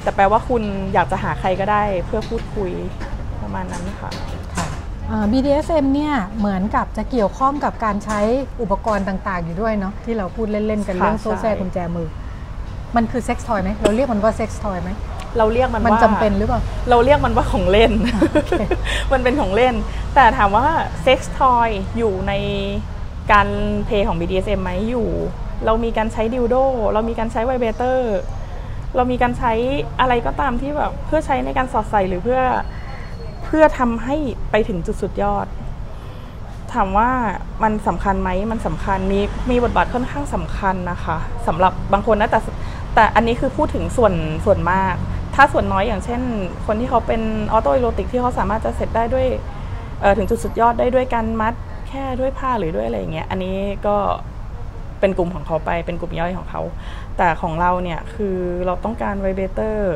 [0.02, 0.62] แต่แปลว่าคุณ
[0.94, 2.70] อยากจะหาใครก็ได้ เพื่อพูดคุย
[3.42, 4.10] ประมาณนั้นค่ะ
[5.10, 8.20] อ่า BDSM เนี่ยเหมือนกับจะเกี่ยวข้องกับการใช้
[8.62, 12.08] อุปกรณ์ต่างๆ อยู่ด้วยเนาะที่เราพูดเล่น ๆ กันค่ะเรื่องโซ่แส้ใช่กุญแจมือ
[12.96, 14.90] มันคือ sex toy ไหมเราเรียกมันว่า sex toy ไหม
[15.38, 17.92] เราเรียกมันมันว่าจำเป็นหรือเปล่าเราเรียกมันว่าของเล่น
[19.12, 19.74] มันเป็นของเล่น
[20.14, 20.66] แต่ถามว่า
[21.02, 22.32] sex toy อยู่ใน
[23.32, 23.48] การ
[23.86, 25.08] play ของ BDSM ไหมอยู่
[25.66, 26.56] เรามีการใช้ดิวโด
[26.92, 28.16] เรามีการใช้ vibrator
[28.96, 29.52] เรามีการใช้
[30.00, 32.40] อะไรก็ตามที่แบบเพื่อใช้ในการสอดใส่หรือเพื่อ
[33.44, 34.16] เพื่อทำให้
[34.50, 35.46] ไปถึงจุดสุดยอด
[36.72, 37.10] ถามว่า
[37.62, 39.20] มันสำคัญไหมมันสำคัญมี
[39.50, 41.16] มีบทบาทค่อนข้างสำคัญนะคะ
[41.46, 42.40] สำหรับบางคนนะแต่
[42.94, 44.14] แต่อันนี้คือพูดถึงส่วน
[44.44, 44.94] ส่วนมาก
[45.42, 46.20] ถ้าส่วนน้อยอย่างเช่น
[46.66, 47.22] คนที่เขาเป็น
[47.52, 49.26] ออโต o อโรติกที่เขาสามารถจะเสร็จได้ด้วย
[50.18, 51.54] ถึงจุดสุดยอดได้ด้วยการมัด
[51.88, 53.96] แค่ด้วยผ้าหรือด้วยอะไรอย่างเงี้ยอันนี้ก็
[55.00, 56.62] เป็นกลุ่มของเขาไปเป็นกลุ่มย่อยของเขา
[57.18, 58.36] แต่ของเราเนี่ยคือ
[58.66, 59.94] เราต้องการ vibrator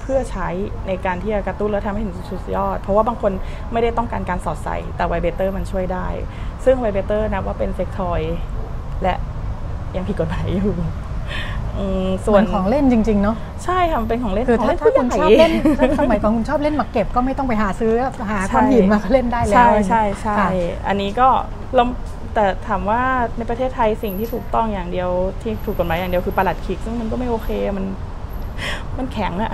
[0.00, 0.48] เพื่อใช้
[0.86, 3.32] ในการที่จะกระตุ้นและทำให้ถึงจุดสุดยอด เพราะว่าบางคน
[3.72, 6.08] ไม่ได้ต้องการการสอดใส่ แต่ vibrator มันช่วยได้
[6.64, 8.20] ซึ่ง vibrator นับว่าเป็น sex toy
[9.02, 9.14] และ
[9.96, 10.74] ยังผิดกฎหมายอยู่
[12.26, 17.92] ส่วนมันของเล่นจริงๆเนาะใช่ค่ะมันเป็นของเล่นคือของถ้าเล่นถ้าผู้คุณใหญ่ชอบเล่นถ้าสมัยก่อนคุณชอบเล่นหมากเก็บก็ไม่ต้องไปหาซื้อ
[18.30, 20.48] หาก้อนหินมาก็เล่นได้แล้วใช่ใช่ใช่ค่ะ
[20.88, 21.28] อันนี้ก็
[21.74, 21.84] เรา
[22.34, 23.02] แต่ถามว่า
[23.38, 25.10] ในประเทศไทยสิ่งที่ถูกต้องอย่างเดียว
[25.42, 27.84] ที่ถูกกฎหมายอย่างเดียวคือประหลัดขิก ซึ่งมันก็ไม่โอเคมัน
[28.98, 29.52] มันแข็งอะ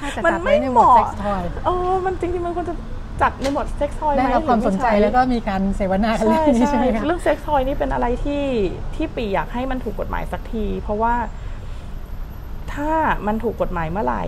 [0.00, 2.74] ถ้าจะมันจัดไม่ไว้ในหมวดเหมาะ sex toy เออมันจริงๆมันควรจะ
[3.22, 8.44] จัดในหมวด sex toy ไหมได้รับความสนใจหรือไแล้วก็มีการเสวนากันใช่เรื่องนี้ใช่ใช่ไหมคะเรื่อง sex toyอยนี่เป็นอะไรที่
[8.94, 11.14] ที่ปีอยากให้มันถูกกฎหมายสักที เพราะว่า
[12.72, 12.92] ถ้า
[13.26, 14.24] มันถูกกฎหมายเมื่อไหร่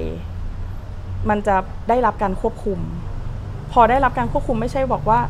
[1.31, 1.57] มันจะ
[1.89, 2.79] ได้รับการควบคุม
[3.73, 5.21] พอได้รับการควบคุมไม่ใช่บอกว่า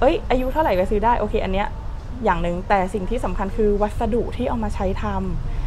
[0.00, 1.68] เอ้ย อายุเท่าไหร่ก็ซื้อได้โอเค อันเนี้ย
[2.24, 5.04] อย่างหนึ่งแต่สิ่งที่สำคัญคือวัสดุที่เอามาใช้ท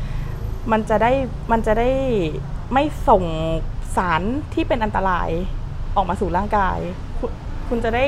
[0.03, 1.11] ำมันจะได้
[1.51, 1.89] มันจะได้
[2.73, 3.23] ไม่ส่ง
[3.97, 4.21] สาร
[4.53, 5.29] ที่เป็นอันตราย
[5.95, 6.77] ออกมาสู่ร่างกาย
[7.70, 8.05] คุณคุณจะได้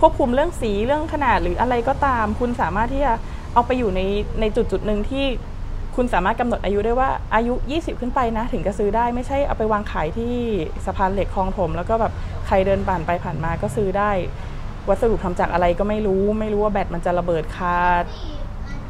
[0.00, 3.12] ควบคุมเรื่องสีเรื่องขนาดหรืออะไรก็ตาม คุณสามารถที่จะ
[3.54, 4.00] เอาไปอยู่ใน
[4.40, 5.24] ในจุดจุดหนึ่งที่
[5.96, 10.32] คุณสามารถกำหนดอายุได้ว่าอายุ 20 ขึ้นไปนะ ถึงจะซื้อได้ไม่ใช่เอาไปวางขายที่
[10.86, 12.12] สะพานเหล็กคลองถม แล้วก็แบบ
[12.46, 14.10] ใครเดินผ่านไปผ่านมาก็ซื้อได้
[14.88, 17.76] วัสดุทำจากอะไรก็ไม่รู้ ไม่รู้ว่าแบตมันจะระเบิดคา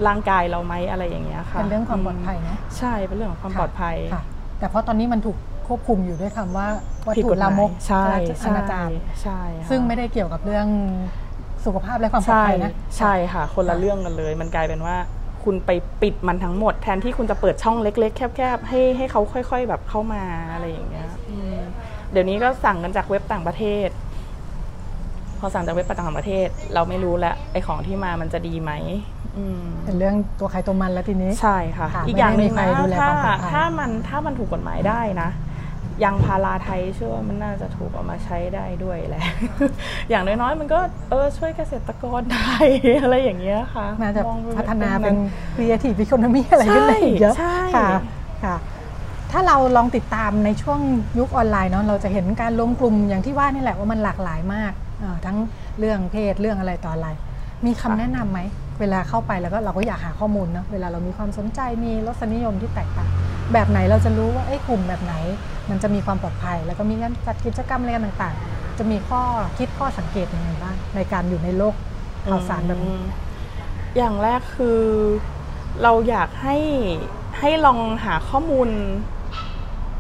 [0.07, 4.23] ร่างกายเราไหมอะไรอย่างเงี้ยค่ะเป็นเรื่องความปลอดภัยนะใช่เป็นเรื่องของความปลอดภัยค่ะ
[4.59, 5.37] แต่เพราะตอนนี้มันถูก
[5.69, 6.67] ควบคุมอยู่ด้วยคำว่า
[7.07, 8.91] วัตผิดถุกฎหลามายกใช่และอใช่นาจาร
[9.23, 10.67] ใช่ค่ะซึ่งไม่ได้เกี่ยวกับเรื่อง
[11.65, 14.97] สุขภาพและความปลอดใช่ภัยนะใช่ค่ะ คนละค่ะเรื่องกันเลย มันกลายเป็นว่า
[15.45, 15.71] คุณไป
[16.03, 21.59] ปิดมันทั้งหมด แทนที่คุณจะเปิดช่องเล็ก ๆ แคบๆให้ให้เขาค่อย ๆ แบบเข้ามาอะไรอย่างเงี้ยอืม
[22.12, 23.89] เดี๋ยวนี้ก็สั่งกันจากเว็บต่างประเทศ
[25.39, 28.73] พอสั่งจากเว็บต่างประเทศ เราไม่รู้แล้วไอ้ของที่มามันจะดีไหม
[29.39, 35.29] อืมเป็นเรื่องตัวใครตัวมันแล้วทีนี้ ใช่ค่ะค่ะอีกอย่างหนึ่งไม่ได้มีใครดูนะแลถ้าความปลอดภัยถ้ามันถ้ามันถูกกฎหมายได้นะ
[36.03, 39.24] ยางพาราไทยเชื่อว่ามันน่าจะถูกเอามาใช้ได้ด้วยแหละ
[40.11, 40.78] อย่างน้อยๆ มันก็
[41.11, 42.55] เออช่วยเกษตรกรได้
[43.03, 45.16] อะไรอย่างเงี้ยค่ะน่าจะมองดูพัฒนาแบบเป็น
[45.55, 47.88] creative economy อะไรขึ้นได้อีกเยอะใช่ค่ะ
[48.45, 48.57] ค่ะ
[49.32, 50.80] ถ้าเราลองติดตามในช่วง
[51.18, 55.36] ยุคออนไลน์เนาะเราจะเห็นการรวมกลุ่มอย่างที่ว่านี่แหละว่ามันหลากหลายมากเอ่อทั้ง
[55.78, 57.09] เรื่องเพศเรื่องอะไรต่ออะไร
[57.66, 58.40] มีคำแนะนำไหม
[58.80, 63.11] เวลาเข้าไปแล้วก็เราก็อยากหาข้อมูลเนาะเวลาเรามีความสนใจมีรสนิยมที่แตกต่าง
[63.53, 65.14] แบบไหนเราจะรู้ว่าไอ้กลุ่มแบบไหน
[65.70, 69.22] มันจะมีความปลอดภัย แล้วก็มีการจัดกิจกรรมอะไรกันต่างๆ จะมีข้อ
[69.59, 71.74] คิดข้อสังเกตยังไงบ้างในการอยู่ในโลก
[72.30, 72.99] ข่าวสารแบบนี้
[73.97, 74.80] อย่างแรกคือ
[75.82, 76.57] เราอยากให้
[77.38, 78.68] ให้ลองหาข้อมูล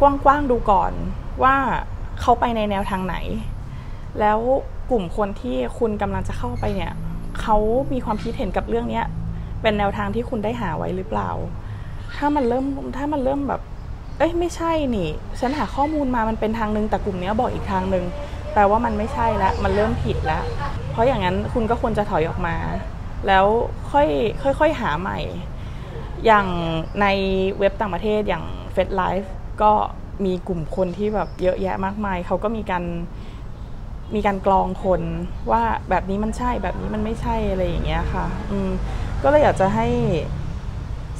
[0.00, 0.92] กว้างๆดูก่อน
[1.42, 1.56] ว่า
[2.20, 3.16] เขาไปในแนวทางไหน
[4.20, 4.38] แล้ว
[4.90, 6.92] กลุ่มคนที่คุณกำลังจะเข้าไปเนี่ย
[7.40, 7.56] เขา
[7.92, 9.06] มีความคิดเห็นกับเรื่องเนี้ย
[9.62, 11.30] เป็นแนวทางที่คุณได้หาไว้หรือเปล่า
[12.16, 12.64] ถ้ามันเริ่ม
[12.96, 13.60] ถ้ามันเริ่มแบบ
[14.18, 15.10] เอ้ยไม่ใช่นี่
[15.40, 18.04] ฉันหาข้อมูลมามันเป็นทางนึง แต่กลุ่มนี้บอกอีกทางนึง
[18.52, 20.44] แปลว่ามันไม่ใช่แล้วมันเริ่มผิดแล้ว
[20.90, 22.56] เพราะอย่างนั้นคุณก็ควรจะถอยออกมา
[23.26, 23.44] แล้ว
[23.92, 24.06] ค่อย
[24.60, 25.18] ค่อยๆหาใหม่
[26.26, 26.46] อย่าง
[27.00, 27.06] ใน
[27.58, 28.44] เว็บต่างประเทศอย่าง
[28.74, 29.28] f e d Life
[29.62, 29.72] ก็
[30.24, 32.84] มีกลุ่มคนที่แบบเยอะแยะมากมาย เขาก็มีการ
[34.14, 35.02] มีการกรองคน
[35.50, 38.70] ว่าแบบนี้มันใช่แบบนี้มันไม่ใช่อะไรอย่างเงี้ยค่ะ อืม
[39.22, 39.86] ก็เลยอยากจะให้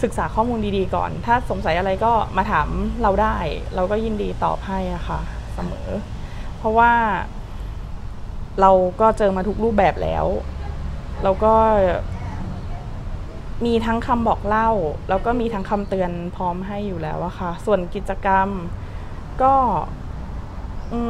[0.05, 2.68] ศึกษาข้อมูลดีๆก่อน ถ้าสงสัยอะไรก็มาถาม
[3.02, 3.36] เราได้
[3.74, 5.20] เราก็ยินดีตอบให้อะค่ะ
[5.55, 5.88] เสมอ
[6.59, 6.92] เพราะว่า
[8.61, 10.26] เราก็เจอมาทุกรูปแบบแล้ว
[11.22, 11.55] เราก็
[13.66, 14.70] มีทั้งคำบอกเล่า
[15.09, 18.48] แล้วก็มีทั้งคำเตือนพร้อมให้อยู่แล้วอะค่ะ ส่วนกิจกรรม
[19.42, 19.55] ก็
[20.92, 21.00] อื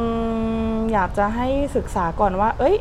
[0.73, 2.75] มอยากจะให้ศึกษาก่อนว่า เอ้ย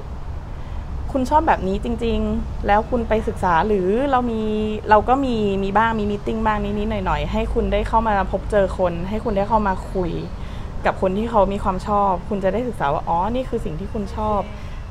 [1.16, 4.42] คุณชอบแบบนี้จริง ๆ แล้วคุณไปศึกษาหรือเรามี
[4.90, 10.10] เราก็มีมีบ้างมีมิ팅บ้างนิดๆหน่อยๆให้คุณได้เข้ามาพบเจอคน ให้คุณได้เข้ามาคุย
[10.86, 14.40] กับคนที่เขามีความชอบ คุณจะได้ศึกษาว่าอ๋อนี่คือสิ่งที่คุณชอบ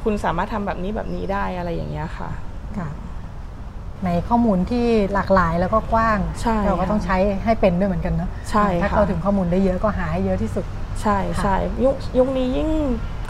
[0.03, 2.29] คุณสามารถทำแบบนี้แบบนี้ได้อะไรอย่างเงี้ยค่ะ
[2.77, 2.89] ค่ะ
[4.05, 10.65] ในข้อมูลที่หลากหลายแล้วก็กว้างใช่เราก็ค่ะต้องใช้ให้เป็นด้วยเหมือนกันเนาะใช่ถ้าค่ะเข้าถึงข้อมูลได้เยอะก็หาให้เยอะที่สุด
[11.01, 12.69] ใช่ใช่ยุคยุคนี้ยิ่ง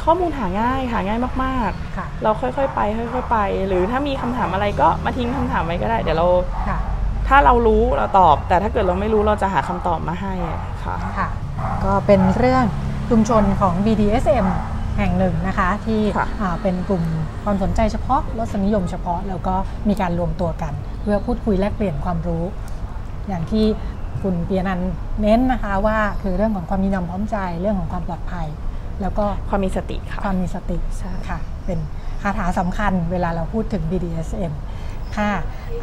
[0.03, 3.37] ข้อมูลหาง่ายหาง่ายมากค่ะๆเราค่อยๆไป ค่อยๆไป
[3.67, 6.27] หรือถ้ามีคำถามอะไรก็มาทิ้งคำถามไว้ก็ได้ เดี๋ยวเรา
[6.69, 6.79] ค่ะ
[7.27, 11.29] ถ้าเรารู้เราตอบ แต่ถ้าเกิดเราไม่รู้เราจะหาคำตอบมาให้อะค่ะค่ะ
[11.85, 12.65] ก็เป็นเรื่อง
[13.09, 14.45] ชุมชนของ BDSM
[14.97, 17.03] แห่งหนึ่งนะคะที่ค่ะอ่าเป็นกลุ่ม
[17.43, 19.55] ความสนใจเฉพาะรสนิยมเฉพาะ แล้วก็
[19.89, 22.43] มีการรวมตัวกัน เพื่อพูดคุยแลกเปลี่ยนความรู้
[23.27, 23.65] อย่างที่
[24.21, 24.91] คุณเปียนันท์
[25.21, 28.47] เน้นนะคะว่าคือเรื่องของความยินยอมพร้อมใจเรื่องของความปลอดภัย
[29.03, 31.79] แล้วก็ความมีสติค่ะความมีสติใช่ค่ะเป็น
[32.21, 34.53] คาถาสำคัญเวลาเราพูดถึง BDSM
[35.17, 35.31] ค่ะ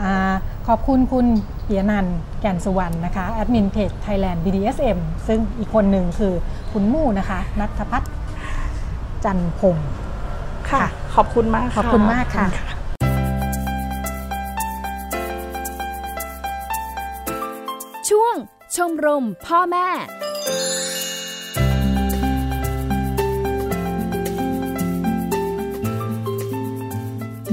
[0.02, 0.12] อา
[0.68, 1.26] ขอบคุณคุณ
[1.64, 6.32] เปียนันท์แก่นสุวรรณนะคะแอดมินเพจ Thailand BDSM ซึ่งอีกคนหนึ่งคือ
[6.72, 8.12] คุณมู่นะคะนัทพัฒน์
[9.24, 9.88] จันทร์พงศ์
[10.70, 12.46] ค่ะค่ะ ขอบคุณมากขอบคุณมากค่ะ
[18.10, 18.34] ช่วง
[18.76, 19.88] ชมรมพ่อแม่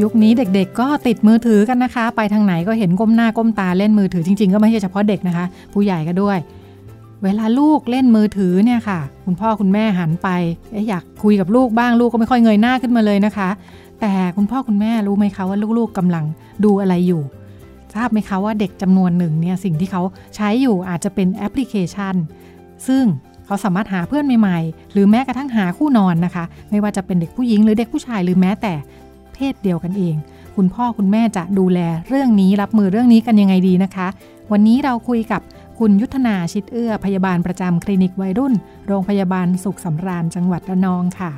[0.01, 6.37] ยุคนี้เด็กๆ ก็ติดมือถือกันนะคะ ไปทางไหนก็เห็นก้มหน้าก้มตาเล่นมือถือจริง ๆ ก็ไม่ใช่เฉพาะเด็กนะคะ ผู้ใหญ่ก็ด้วย
[7.23, 10.29] เวลาลูกเล่นมือถือเนี่ยค่ะ คุณพ่อคุณแม่หันไป
[10.89, 13.49] อยากคุยกับลูกบ้างลูกก็ไม่ค่อยเงยหน้าขึ้นมาเลยนะคะ
[14.01, 16.25] แต่คุณพ่อคุณแม่รู้ไหมคะว่าลูกๆกำลัง
[16.63, 17.21] ดูอะไรอยู่
[17.93, 20.01] ทราบไหมคะว่าเด็กจำนวนหนึ่งเนี่ยสิ่งที่เขา
[20.35, 22.15] ใช้อยู่อาจจะเป็นแอปพลิเคชัน
[22.87, 23.03] ซึ่ง
[23.45, 28.73] เขาสามารถหาเพื่อนใหม่ๆ หรือแม้กระทั่งหาคู่นอนนะคะ ไม่ว่าจะเป็นเด็กผู้หญิงหรือเด็กผู้ชายหรือแม้แต่
[29.37, 30.15] เพศเดียวกันเอง
[30.55, 34.07] คุณพ่อคุณแม่จะดูแลเรื่องนี้รับมือเรื่องนี้กันยังไงดีนะคะ
[34.51, 35.41] วันนี้เราคุยกับ
[35.79, 38.53] คุณยุทธนาชิดเอื้อ พยาบาลประจำคลินิกวัยรุ่น
[38.87, 41.31] โรงพยาบาลสุขสำราญจังหวัดระนองค่ะ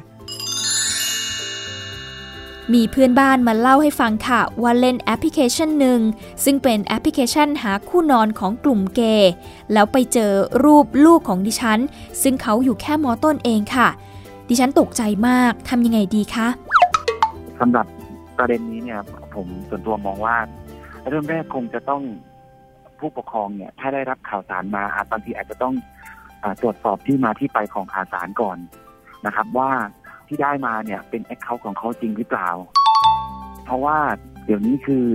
[2.74, 6.00] มีเพื่อนบ้านมาเล่าให้ฟังค่ะ ว่าเล่นแอปพลิเคชันหนึ่ง
[6.44, 9.32] ซึ่งเป็นแอปพลิเคชันหาคู่นอนของกลุ่มเกย์
[9.74, 10.32] แล้วไปเจอ
[10.64, 11.80] รูปลูกของดิฉัน
[12.22, 13.88] ซึ่งเขาอยู่แค่มอต้นเองค่ะ
[14.50, 16.48] ดิฉันตกใจมากทำยังไงดีคะ
[17.60, 17.88] สำหรับ
[18.38, 19.00] ประเด็นนี้เนี่ย
[19.36, 20.36] ผมส่วนตัวมองว่า
[21.10, 22.04] เริ่มแรกคงจะต้อง
[23.00, 25.74] ผู้ปกครองเนี่ย ถ้าได้รับข่าวสารมาอาจบางทีอาจจะต้อง
[26.44, 28.58] อตรวจสอบที่มาที่ไปของข่าวสารก่อน
[29.26, 29.72] นะครับ ว่า
[30.28, 32.50] ที่ได้มาเนี่ยเป็น account ของเขาจริงหรือเปล่า
[33.66, 33.98] เพราะว่า
[34.46, 35.06] เดี๋ยวนี้คือ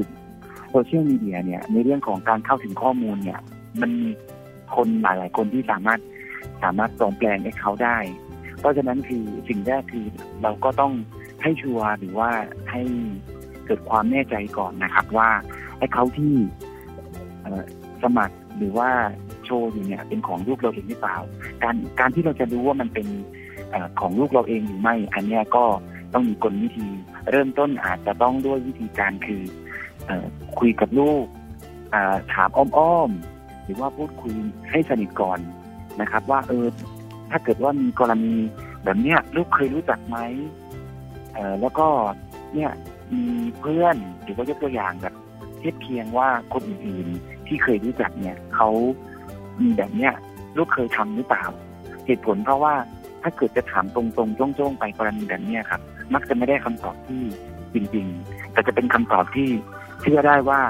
[0.70, 3.40] โซเชียลมีเดียเนี่ย ในเรื่องของการเข้าถึงข้อมูลเนี่ย
[3.80, 4.08] มันมี
[4.74, 6.00] คนหลาย ๆ คนที่สามารถ
[6.62, 7.98] สามารถปลอมแปลง account ได้
[8.58, 10.06] เพราะฉะนั้นคือสิ่งแรกคือ
[10.42, 10.92] เราก็ต้อง
[11.44, 12.30] ให้ชัวร์หรือว่า
[12.70, 12.82] ให้
[13.66, 15.30] เกิดความแน่ใจก่อนนะครับว่า
[15.78, 16.34] แอคเคาที่
[18.02, 18.90] สมัครหรือว่า
[19.44, 21.16] โชว์อยู่เนี่ยเป็นของลูกเราเองหรือเปล่า
[21.62, 23.06] การการที่เราจะรู้ว่ามันเป็น
[23.74, 25.64] อของลูกเราเองหรือไม่ อันนี้ก็
[26.12, 26.88] ต้องมีกลวิธี
[27.30, 29.42] เริ่มต้นอาจจะต้องด้วยวิธีการคือ
[30.08, 30.10] อ
[30.58, 31.24] คุยกับลูก
[32.32, 34.34] ถามอ้อมๆหรือว่าพูดคุย
[34.70, 35.38] ให้สนิทก่อน
[36.00, 36.66] นะครับ ว่าเออ
[37.30, 38.34] ถ้าเกิดว่ามีกรณี
[38.84, 40.18] แบบเนี้ยลูกเคยรู้จักไหม
[41.34, 41.86] เออแล้วก็
[42.54, 42.70] เนี่ย
[43.12, 43.24] มี
[43.60, 45.14] เพื่อนหรือว่ายกตัวอย่างแบบ
[45.58, 48.68] เทียบเคียงว่าคนอื่นๆที่เคยรู้จักเนี่ยเขา
[49.60, 50.12] มีแบบเนี้ย
[50.56, 51.44] ลูกเคยทำหรือเปล่า
[52.06, 52.74] เหตุผลเพราะว่า
[53.22, 55.80] ถ้าเกิดจะถามตรงๆจ้งๆไปกรณีแบบเนี้ยครับ
[56.14, 57.22] มักจะไม่ได้คำตอบที่
[57.74, 59.48] จริง ๆ แต่จะเป็นคำตอบที่
[60.00, 60.60] เชื่อได้ว่า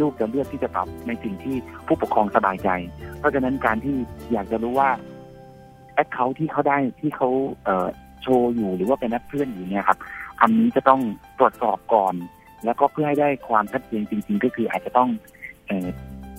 [0.00, 1.56] ลูกจะเลือกที่จะตอบในสิ่งที่
[1.86, 2.68] ผู้ปกครองสบายใจ
[3.18, 3.96] เพราะฉะนั้นการที่
[4.32, 4.90] อยากจะรู้ว่า
[5.94, 7.28] แอคเคาท์ที่เขาได้ที่เขา
[8.24, 9.98] โชว์อยู่หรือว่าเป็นนักเพื่อนอยู่เนี่ยครับ
[10.40, 11.00] อันนี้จะต้อง
[11.38, 12.14] ตรวจสอบก่อน
[12.64, 15.08] แล้วก็เพื่อให้ได้ความชัดเจนจริง ๆ ก็คืออาจจะต้อง
[15.66, 15.88] เอ่อ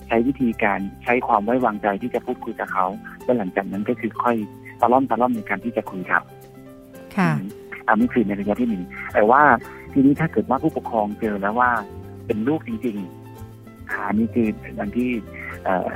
[0.06, 2.86] ใช้วิธีการใช้ความไว้วางใจที่จะพูดคุยกับเขา
[3.24, 4.36] แล้วหลังจากนั้นก็คือค่อย
[4.80, 6.22] ตะล่อมตะล่อมในการที่จะคุยครับ
[7.16, 7.30] ค่ะ
[7.88, 8.82] อันนี้คือในระยะที่หนึ่ง
[9.14, 9.42] แต่ว่า
[9.92, 11.70] ทีนี้ถ้าเกิดว่าผู้ปกครองเจอแล้วว่า
[12.26, 15.08] เป็นลูกจริงๆอันนี้คืออย่างที่
[15.64, 15.88] เอ่อ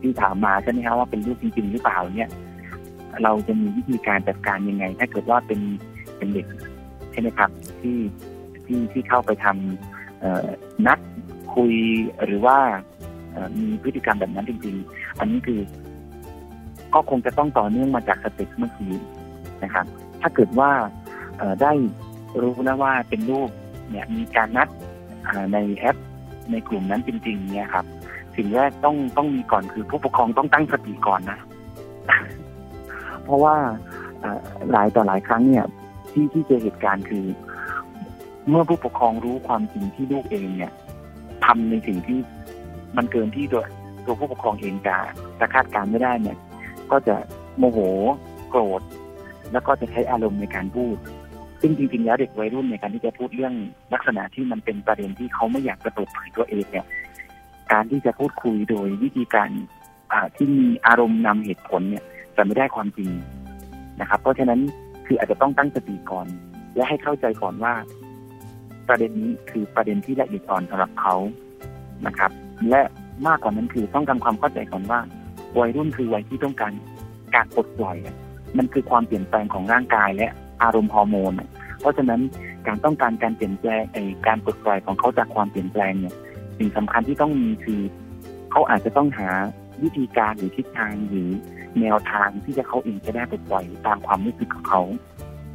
[0.00, 2.30] ที่ถามมาใช่ไหมครับว่าเป็นลูกจริง ๆ หรือเปล่าเนี่ย
[3.22, 5.60] เราจะมีวิธีการจัดการยังไง ถ้าเกิดว่าเป็น
[6.16, 6.46] เป็นเด็ก
[7.12, 7.50] ใช่ไหมครับ
[7.80, 7.98] ที่
[8.64, 10.98] ที่ที่เข้าไปทำนัด
[11.54, 11.72] คุย
[12.24, 12.58] หรือว่า
[13.58, 15.60] มีพฤติกรรมแบบนั้นจริงๆ อันนี้คือ
[16.94, 18.92] ก็คงจะต้องต่อเนื่องมาจากสเต็ปเมื่อกี้
[19.64, 19.86] นะครับ
[20.20, 20.70] ถ้าเกิดว่า
[21.62, 21.72] ได้
[22.40, 23.50] รู้แล้วว่าเป็นลูก
[23.90, 24.68] เนี่ยมีการนัด
[25.52, 25.96] ในแอป
[26.50, 27.84] ในกลุ่มนั้นจริง ๆ เนี่ยครับ
[28.36, 31.38] สิ่งแรกต้องต้องมีก่อนคือผู้ปกครองต้องตั้งสติก่อนนะ
[33.24, 33.56] เพราะว่า
[34.72, 35.66] หลายต่อหลายครั้งเนี่ย
[36.12, 37.24] ที่ที่เจอเหตุการณ์คือ
[38.48, 40.72] เมื่อผู้ปกครองรู้ความจริงที่ลูกเองเนี่ย
[41.44, 42.18] ทำในสิ่งที่
[42.96, 43.62] มันเกินที่ตัว
[44.04, 44.96] ตัวผู้ปกครองเองจะ
[45.40, 46.38] จะคาดการณ์ไม่ได้เนี่ย
[46.90, 47.14] ก็จะ
[47.58, 47.78] โมโห
[48.50, 48.82] โกรธ
[49.52, 50.96] แล้วก็จะใช้อารมณ์ในการพูด
[51.60, 53.54] ซึ่งจริงๆ แล้วเด็กวัยรุ่นในการที่จะพูดเรื่อง
[53.92, 56.86] ลักษณะที่มันเป็นประเด็นที่เขาไม่อยากจะเปิดเผยตัวเองเนี่ย
[57.72, 59.50] การที่จะพูดคุยโดยวิธีการ
[60.36, 62.04] ที่มีอารมณ์นำเหตุผลเนี่ย
[62.36, 63.10] จะไม่ได้ความจริง
[64.00, 64.60] นะครับ เพราะฉะนั้น
[65.06, 66.26] คืออาจจะต้องตั้งสติก่อน
[66.76, 67.74] และให้เข้าใจก่อนว่า
[68.88, 71.14] ประเด็นนี้คือประเด็นที่ละเอียดอ่อนสำหรับเขา
[72.06, 72.30] นะครับ
[72.70, 72.80] และ
[73.26, 75.00] มากกว่านั้นคือต้องการความเข้าใจก่อนว่า
[75.58, 76.72] วัยรุ่นคือวัยที่ต้องการ
[77.34, 77.96] การปลดปล่อย
[78.58, 80.26] มันคือความเปลี่ยนแปลงของร่างกายและ
[80.62, 81.32] อารมณ์ฮอร์โมน
[81.80, 82.20] เพราะฉะนั้น
[82.66, 86.14] การต้องการการเปลี่ยนแปลงไอการปลดปล่อยของเขาจากความเปลี่ยนแปลงเนี่ย
[86.58, 87.80] สิ่งสำคัญที่ต้องมีคือ
[88.50, 89.28] เขาอาจจะต้องหา
[89.82, 91.28] วิธีการหรือทิศทางหรือ
[91.80, 94.82] แนวทางที่จะเขาเองจะได้ปลดปล่อยตามความรู้สึกของเขา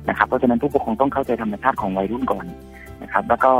[0.09, 2.45] นะครับ เพราะฉะนั้นผู้ปกครองต้องเข้าใจธรรมชาติของวัยรุ่นก่อน
[3.03, 3.53] นะครับ แล้วก็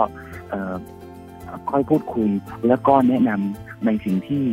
[1.71, 2.29] ค่อยพูดคุย
[2.67, 4.43] แล้วก็แนะนำในสิ่งที่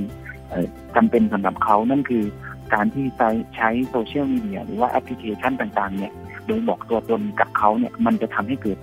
[0.51, 2.25] เอ่อจำเป็นสำหรับเขานั่นคือ
[2.75, 6.13] การที่ใช้ใช้โซเชียลมีเดียหรือว่าแอปพลิเคชันต่างๆ เนี่ย
[6.47, 8.79] โดยบอกตัวตนกับเขาเนี่ยมันจะทำให้เกิด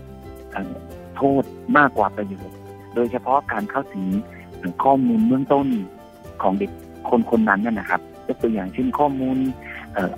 [1.16, 1.44] โทษ
[1.78, 2.58] มากกว่าประโยชน์
[2.96, 4.06] โดยเฉพาะการเข้าถึง
[4.84, 5.68] ข้อมูลเบื้องต้น
[6.42, 6.72] ของเด็ก
[7.10, 9.38] คนคนนั้นนะครับ ยกตัวอย่างเช่นข้อมูล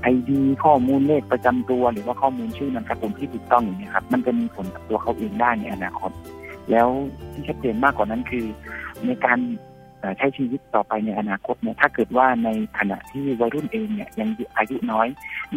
[0.01, 6.11] ไอดีข้อมูลเลขประจำตัว หรือว่าข้อมูลชื่อนามสกุลที่ถูกต้องอย่างนี้ครับมันจะมีผลกับตัวเขาเองได้ในอนาคต
[6.71, 6.87] แล้ว
[7.31, 8.45] ที่ชัดเจนมากกว่านั้นคือ
[9.05, 9.39] ในการ
[10.17, 12.49] ใช้ชีวิตต่อไปในอนาคตเนี่ยถ้าเกิดว่าใน
[12.79, 15.07] ขณะที่วัยรุ่นเองเนี่ยยังอายุน้อย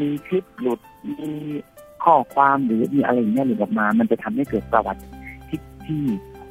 [0.00, 1.30] มีคลิปหลุดมี
[2.04, 5.02] ข้อความหรือมีอะไรอย่างเงี้ยหลุดออกมา มันจะทำให้เกิดประวัติ
[5.48, 6.02] ที่ที่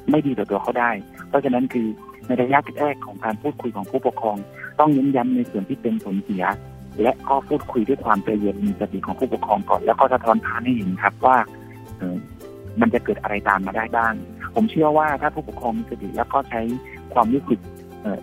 [0.10, 0.92] ไม่ดีต่อตัวเขาได้
[1.28, 1.88] เพราะฉะนั้นคือ
[2.28, 4.38] ในระยะแรกของการพูดคุยของผู้ปกครอง
[4.80, 6.44] ต้องเน้นย้ำในส่วนที่เป็นผลเสีย
[7.02, 11.38] และก็พูดคุยด้วยความใจเย็นมีสติของผู้ปกครองก่อน แล้วก็สะท้อนทานให้เห็นครับว่า
[11.98, 12.18] เออ
[12.82, 14.14] มันจะเกิดอะไรตามมาได้บ้าง
[14.56, 16.62] ผมเชื่อว่าถ้าผู้ปกครองมีสติแล้วก็ใช้
[17.14, 17.60] ความรู้สึก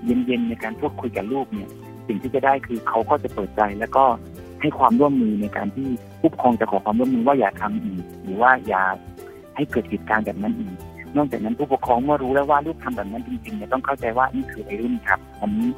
[0.04, 1.68] เย็นๆในการพูดคุยกับลูกเนี่ย
[2.06, 4.04] สิ่งที่จะได้คือเขาก็จะเปิดใจแล้วก็
[4.60, 5.88] ให้ความร่วมมือในการที่
[6.20, 8.82] ผู้ปกครองจะขอความร่วมมือว่าอย่าทำอีก หรือว่าอย่า
[9.56, 10.74] ให้เกิดเหตุการณ์แบบนั้นอีก
[11.16, 15.68] นอกจากนั้นผู้ปกครองเมื่อรู้แล้วว่าลูกทำแบบนั้นจริงๆเนี่ยต้องเข้าใจว่านี่คือไอรุ่นครับอันนี้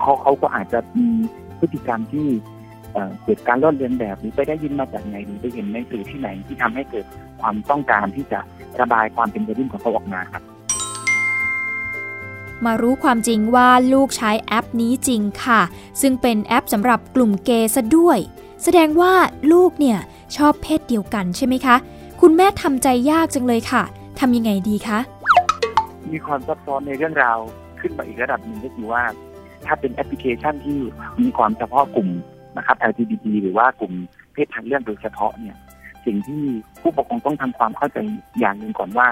[0.00, 1.08] เขาเขาก็อาจจะมี
[1.58, 2.28] พฤติกรรมที่
[3.22, 7.06] เกิดการลดเลียนแบบหรือไปได้ยินมาจากไหนหรือไปเห็นในสื่อที่ไหนที่ทำให้เกิด
[7.40, 8.40] ความต้องการที่จะ
[8.80, 10.42] ระบายความเป็นวัยรุ่นของเขาออกมาครับ
[12.64, 15.60] มารู้ความจริงว่าลูกใช้แอปนี้จริงค่ะ
[16.00, 18.18] ซึ่งเป็นแอปสำหรับกลุ่มเกย์ซะด้วย
[18.62, 19.12] แสดงว่า
[19.52, 19.98] ลูกเนี่ย
[20.36, 21.76] ชอบเพศเดียวกันใช่ไหมคะ
[22.20, 23.82] คุณแม่ทำใจยากจังเลยค่ะ
[24.20, 24.98] ทำยังไงดีคะ
[26.12, 27.38] มีความซับซ้อนในเรื่องราว
[27.80, 29.02] ขึ้นมาอีกระดับหนึ่งก็คือว่า
[29.66, 30.78] ถ้าเป็นแอปพลิเคชันที่
[31.22, 32.08] มีความเฉพาะกลุ่ม
[32.56, 33.92] นะครับ LGBT หรือว่ากลุ่ม
[34.32, 35.56] เพศทางเลือกโดยเฉพาะเนี่ย
[36.06, 36.42] สิ่งที่
[36.80, 37.98] ผู้ปกครองต้องทำความเข้าใจ
[38.40, 39.06] อย่างหนึ่งก่อนว่า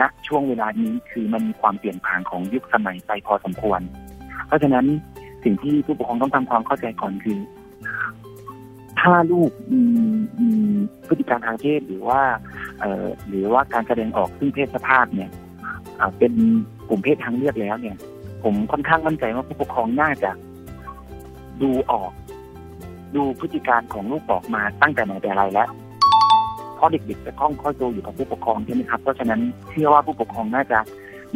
[0.00, 3.80] ณนะช่วงเวลานี้คือมันมีความเปลี่ยนผ่านของยุคสมัยไปพอสมควร
[4.46, 4.86] เพราะฉะนั้น
[5.44, 7.38] สิ่งที่ผู้ปกครองต้องทำความเข้าใจก่อนคือ
[9.00, 9.82] ถ้าลูกมี
[10.40, 10.50] มี
[11.08, 12.20] พฤติกรรมทางเพศหรือว่า
[13.28, 15.30] หรือว่าการแสดงออกซึ่งเพศสภาพเนี่ย
[16.18, 16.32] เป็น
[16.88, 17.96] กลุ่มเพศทางเลือกแล้วเนี่ย
[18.48, 20.30] ผมค่อนข้างมั่นใจว่าผู้ปกครองน่าจะ
[21.62, 22.10] ดูออก
[23.16, 25.68] ดูพฤติการของลูกออกมาตั้งแต่ไหนแต่ไรแล้ว
[26.76, 29.40] เพราะเด็กๆจะคล่องค่อยโตอยู่กับผู้ปกครองใช่ไหมครับ เพราะฉะนั้น
[29.70, 30.78] เชื่อว่าผู้ปกครองน่าจะ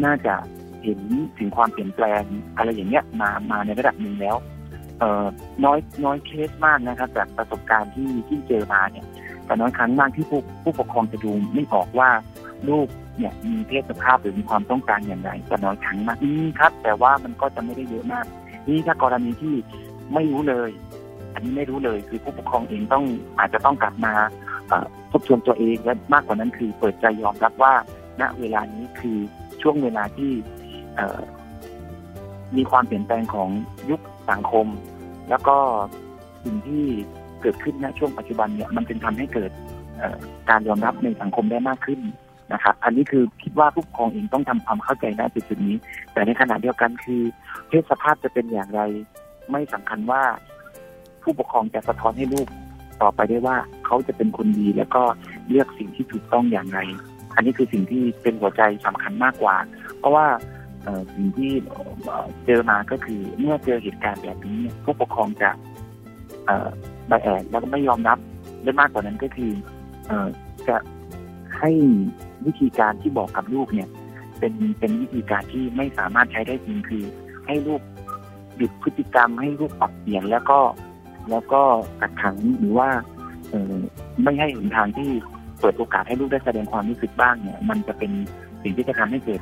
[0.04, 0.34] น่าจะ
[0.82, 1.00] เห็น
[1.38, 2.22] ถึงความเปลี่ยนแปลง
[2.56, 4.36] อะไรอย่างเงี้ยมามาในระดับหนึ่งแล้ว
[4.98, 5.26] เอ่อ
[5.64, 9.06] น้อยน้อยเคสมากนะครับ จากประสบการณ์ที่ที่เจอมาเนี่ย
[9.46, 12.10] แต่น้อยครั้งมากที่ผู้ผู้ปกครองจะดูไม่ออกว่า
[12.68, 12.86] ลูก
[13.18, 18.26] เนี่ยมีเพศสภาพหรือมีความต้องการอย่างไรแต่น้อยครั้งมากนี่ครับ แต่ว่ามันก็จะไม่ได้เยอะมาก
[18.68, 19.54] นี่ถ้ากรณีที่
[20.14, 20.70] ไม่รู้เลย
[21.34, 23.04] อันนี้ไม่รู้เลยคือผู้ปกครองเองต้อง
[23.38, 24.14] อาจจะต้องกลับมา
[25.12, 27.74] ทบทวนตัวเองและมากกว่านั้นคือเปิดใจยอมรับว่า
[28.20, 29.18] ณเวลานี้คือ
[29.62, 30.32] ช่วงเวลาที่
[32.56, 33.48] มีความเปลี่ยนแปลงของ
[33.90, 34.00] ยุค
[34.30, 34.66] สังคม
[35.30, 35.56] แล้วก็
[36.44, 36.84] สิ่งที่
[37.42, 39.50] เกิดขึ้นณช่วงปัจจุบันเนี่ยมันเป็นทำให้เกิด
[40.50, 42.00] การยอมรับในสังคมได้มากขึ้น
[42.52, 45.76] นะครับอันนี้คือคิดว่าผู้ปกครองเองต้องทำความเข้าใจในจุดนี้
[46.12, 47.22] แต่ในขณะเดียวกันคือ
[47.68, 48.80] เพศสภาพจะเป็นอย่างไร
[49.50, 50.22] ไม่สำคัญว่า
[51.22, 52.48] ผู้ปกครองจะสะท้อนให้ลูก
[53.02, 55.02] ต่อไปได้ว่าเขาจะเป็นคนดีแล้วก็
[55.48, 56.78] เลือกสิ่งที่ถูกต้องอย่างไร
[57.34, 59.56] อันนี้คือสิ่งที่เป็นหัวใจสำคัญมากกว่า
[59.98, 60.26] เพราะว่า
[61.14, 61.52] สิ่งที่
[62.46, 65.50] เจอมาก็คือเมื่อเจอเหตุการณ์แบบนี้ผู้ปกครองจะ
[67.10, 68.18] บแอนแล้วก็ไม่ยอมรับ
[68.62, 69.52] ได้มากกว่านั้นก็คือ
[70.68, 70.76] จะ
[71.58, 71.70] ให้
[72.46, 73.88] วิธีการที่บอกกับลูกเนี่ย
[74.38, 77.04] เป็นเป็นวิธีการที่ไม่สามารถใช้ได้จริงคือ
[77.46, 77.80] ให้ลูก
[78.56, 80.58] หยุดพฤติกรรมให้ลูกปรับเปลี่ยนแล้วก็
[81.30, 81.62] แล้วก็
[82.00, 82.88] กักขังหรือว่า
[83.50, 83.74] เออ
[84.22, 85.10] ไม่ให้หนทางที่
[85.60, 88.12] เปิดโอกาสให้ลูกได้แสดงความรู้สึกบ้างเนี่ย มันจะเป็น
[88.62, 89.40] สิ่งที่จะทำให้เกิด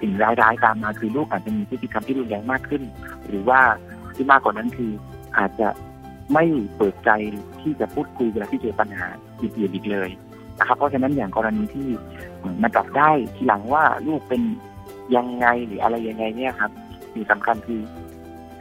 [0.00, 2.82] สิ่งร้ายๆตามมาคือลูกอาจจะมีพฤติกรรมที่รุนแรงมากขึ้น
[3.28, 3.60] หรือว่า
[4.14, 4.92] ที่มากกว่านั้นคือ
[5.38, 5.68] อาจจะ
[6.34, 6.44] ไม่
[6.76, 7.10] เปิดใจ
[7.60, 9.08] ที่จะพูดคุยเวลาที่เจอปัญหา
[9.40, 10.10] อื่นๆอีกเลย
[10.60, 11.88] นะครับ เพราะฉะนั้นอย่างกรณีที่
[12.62, 14.42] มาจับได้ทีหลังว่าลูกเป็น
[15.16, 16.70] ยังไงหรืออะไรยังไงเนี่ยครับ
[17.12, 17.80] สิ่งสำคัญคือ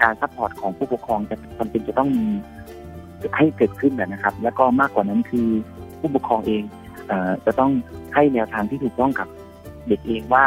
[0.01, 2.27] การ support ของผู้ปกครองจะจำเป็นจะต้องมี
[3.37, 5.47] ให้เกิดขึ้นนะครับ แล้วก็มากกว่านั้นคือ
[5.99, 6.63] ผู้ปกครองเอง
[7.11, 7.13] อะ
[7.45, 7.71] จะต้อง
[8.13, 9.27] ให้แนวทางที่ถูกต้องกับ
[9.87, 10.45] เด็กเองว่า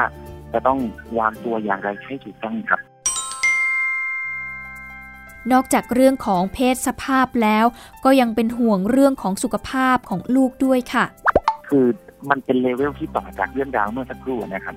[0.53, 0.79] จะต้อง
[1.19, 2.81] วางตัวอย่างไรให้ถูกต้องครับ
[5.53, 7.65] นอกจากเรื่องของเพศสภาพแล้ว
[8.05, 11.05] ก็ยังเป็นห่วงเรื่องของสุขภาพของลูกด้วยค่ะ
[11.73, 11.89] คือ
[12.31, 14.77] มันเป็นเลเวลที่ต่อจากเรื่องราวเมื่อสักครู่นะครับ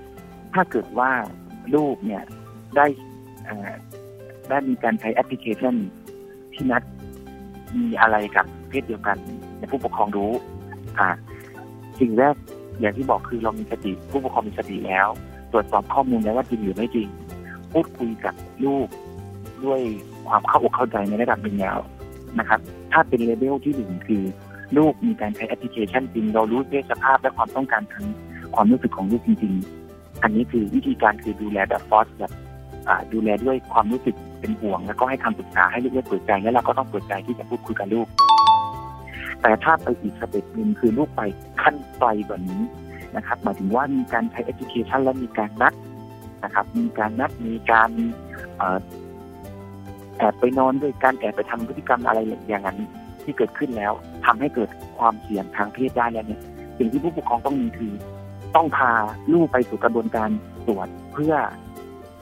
[0.53, 1.11] ถ้าเกิดว่า
[1.75, 2.23] ลูกเนี่ย
[2.75, 2.85] ได้
[4.49, 5.75] ได้มีการใช้แอปพลิเคชัน
[6.53, 6.83] ที่นัด
[7.75, 9.17] มีอะไรกับเพศเดียวกัน
[9.59, 10.31] ในผู้ปกครองรู้
[10.99, 11.07] อ่า
[11.99, 12.35] สิ่งแรก
[12.79, 15.07] อย่างที่บอกคือเรามีสติผู้ปกครองมีสติแล้ว
[15.51, 17.07] ตรวจสอบข้อมูลแล้วว่าจริงหรือไม่จริง
[17.73, 18.33] พูดคุยกับ
[18.65, 18.87] ลูก
[19.65, 19.81] ด้วย
[20.27, 21.77] ความเข้าอกเข้าใจในระดับหนึ่งแล้ว
[22.39, 22.59] นะครับ
[22.91, 24.23] ถ้าเป็นเลเวลที่หนึ่งคือ
[24.77, 28.05] ลูกมีการใช้แอปพลิเคชันจริง เรารู้เพศสภาพและความต้องการทาง
[28.55, 29.53] ความรู้สึกของลูกจริง
[29.87, 32.31] ๆ อันนี้คือวิธีการคือดูแลแบบ first แบบ
[33.13, 38.07] ดูแลด้วยความรู้สึกเป็นห่วง แล้วก็ให้คำปรึกษาให้ลูกได้เปิดใจแล้วเราก็ต้องเปิดใจที่จะพูดคุยกับลูก
[39.41, 41.21] แต่ถ้าไปอีก step หนึ่งคือลูกไป
[41.61, 42.61] ขั้นไกลกว่านี้
[43.15, 45.73] นะครับหมายถึงว่ามีการใช้ application และมีการนัด
[46.43, 47.89] นะครับ มีการนัดมีการ
[50.17, 52.77] แอบไปนอนด้วยการแอบไปทำพฤติกรรมอะไรอย่างนั้น
[53.25, 53.93] ที่เกิดขึ้นแล้ว
[54.25, 56.41] ทำให้เกิดความเสี่ยงทางเพศได้แล้วเนี่ย
[56.77, 57.93] สิ่งที่ผู้ปกครองต้องมีคือ
[58.55, 58.91] ต้องพา
[59.33, 60.29] ลูกไปสู่กระบวนการ
[60.67, 61.33] ตรวจเพื่อ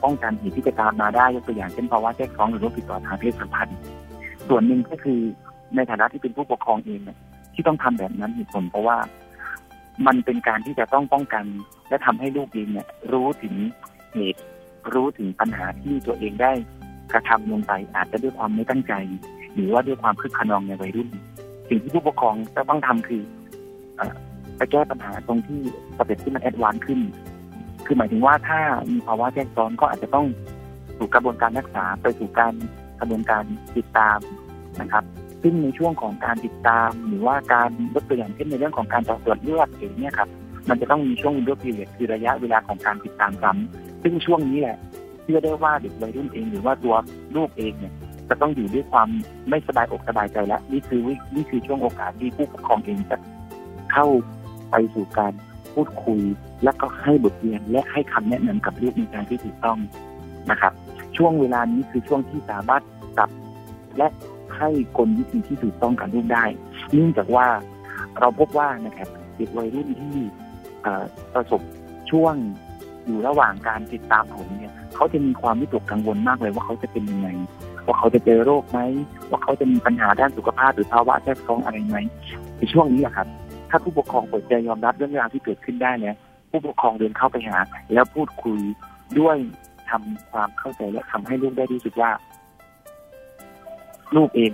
[0.04, 3.76] ป้องกันเหตุที่จะตามมาได้ยกตัวอย่างเช่นภาวะแทรกซ้อนหรือโรคติดต่อทางเพศสัมพันธ์
[4.48, 5.20] ส่วนหนึ่งก็คือ
[5.76, 7.18] ในฐานะที่เป็นผู้ปกครองเองเนี่ย
[7.54, 8.96] ที่ต้องทำแบบนั้นเหตุผลเพราะว่า
[10.06, 11.44] มันเป็นการที่จะต้องป้องกัน
[11.88, 13.54] และทำให้ลูกเองเนี่ย รู้ถึง
[14.12, 14.42] เหตุ
[14.92, 16.52] รู้ถึงปัญหาที่ตัวเองได้
[17.12, 18.92] กระทำลงไปอาจจะด้วยความไม่ตั้งใจ
[19.54, 21.08] หรือว่าด้วยความคึกคะนองในวัยรุ่น
[21.68, 23.22] สิ่งที่ผู้ปกครองจะต้องทำคือ
[24.56, 25.60] ไปแก้ปัญหาตรงที่
[25.96, 27.00] step ที่มัน advance ขึ้น
[27.86, 30.26] คือหมายถึงว่าถ้ามีภาวะแทรกซ้อนก็อาจจะต้อง
[30.98, 32.54] สู่กระบวนการรักษาไปสู่การ
[33.00, 33.44] กระบวนการ
[33.76, 34.18] ติดตาม
[34.80, 35.04] นะครับ
[35.42, 40.28] ซึ่งในช่วงของการติดตาม หรือว่าการยกตัวอย่างเช่นในเรื่องของการตรวจเลือดอย่างนี้ครับ
[40.68, 44.76] มันจะต้องมีช่วงวินโดว์พีเรียดคือระยะเวลาของการติดตามซ้ำซึ่งช่วงนี้แหละ
[45.22, 46.96] เชื่อได้ว่าเด็กวัยรุ่นเองหรือว่าตัว
[47.36, 47.94] ลูกเองเนี่ย
[48.28, 49.08] จะต้องอยู่ด้วยความ
[49.48, 51.00] ไม่สบายอกสบายใจแล้วนี่คือ
[51.34, 53.16] นี่คือช่วงโอกาสที่ผู้ปกครองเองจะ
[53.92, 54.06] เข้า
[54.70, 55.32] ไปสู่การ
[55.74, 56.20] พูดคุย
[56.64, 59.78] และก็ให้บทเรียนและให้คำแนะนำกับลูกในทางที่ถูกต้อง
[60.50, 60.72] นะครับ
[61.16, 62.82] ช่วงเวลานี้คือช่วงที่สามารถ
[63.18, 63.28] จับ
[63.98, 64.08] และ
[64.56, 64.68] ให้
[64.98, 66.44] กลวิธีที่ถูกต้องกับลูกได้
[66.92, 67.46] เนื่องจากว่า
[68.20, 70.16] เราพบว่านะครับเด็กวัยรุ่นที่
[71.34, 71.60] ประสบ
[72.10, 72.34] ช่วง
[73.06, 77.28] อยู่ระหว่างการติดตามผลเนี่ยเขาจะมีความวิตกกังวลมากเลยว่าเขาจะเป็นยังไง
[77.86, 78.78] ว่าเขาจะเจอโรคไหม
[79.30, 81.98] ว่าเขาจะมีปัญหาด้านสุขภาพหรือภาวะแทรกซ้อนอะไรไหม
[82.56, 83.28] ในช่วงนี้แหละครับ
[83.70, 86.16] ถ้าผู้ปกครองเปิดใจยอมรับเรื่องราวที่เกิดขึ้นได้เนี่ย
[86.50, 87.58] ผู้ปกครองเดินเข้าไปหา
[87.92, 88.58] แล้วพูดคุย
[89.18, 89.36] ด้วย
[89.90, 92.10] ทำความเข้าใจและทำให้ลูกได้รู้สึกว่า
[94.16, 94.52] ลูกเอง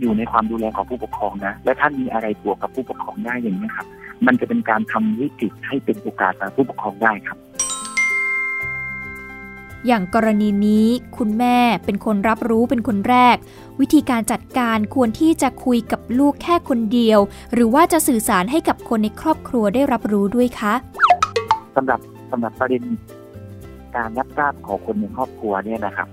[0.00, 3.86] อยู่ในความดูแลของผู้ปกครองนะ และท่านมีอะไรบวกกับผู้ปกครองได้อย่างนี้ครับ
[4.26, 7.38] มันจะเป็นการทำวิกฤตให้เป็นโอกาสกับผู้ปกครองได้ครับ
[9.86, 13.36] อย่างกรณีนี้คุณแม่เป็นคนรับรู้เป็นคนแรก
[13.80, 17.18] วิธีการจัดการควรที่จะคุยกับลูกแค่คนเดียว
[17.54, 20.74] หรือว่าจะสื่อสารให้กับคนในครอบครัวได้รับรู้ด้วยคะ
[21.76, 22.82] สำหรับสำหรับประเด็น
[23.96, 26.08] การรับทราบของคนในครอบครัวเนี่ยนะครับ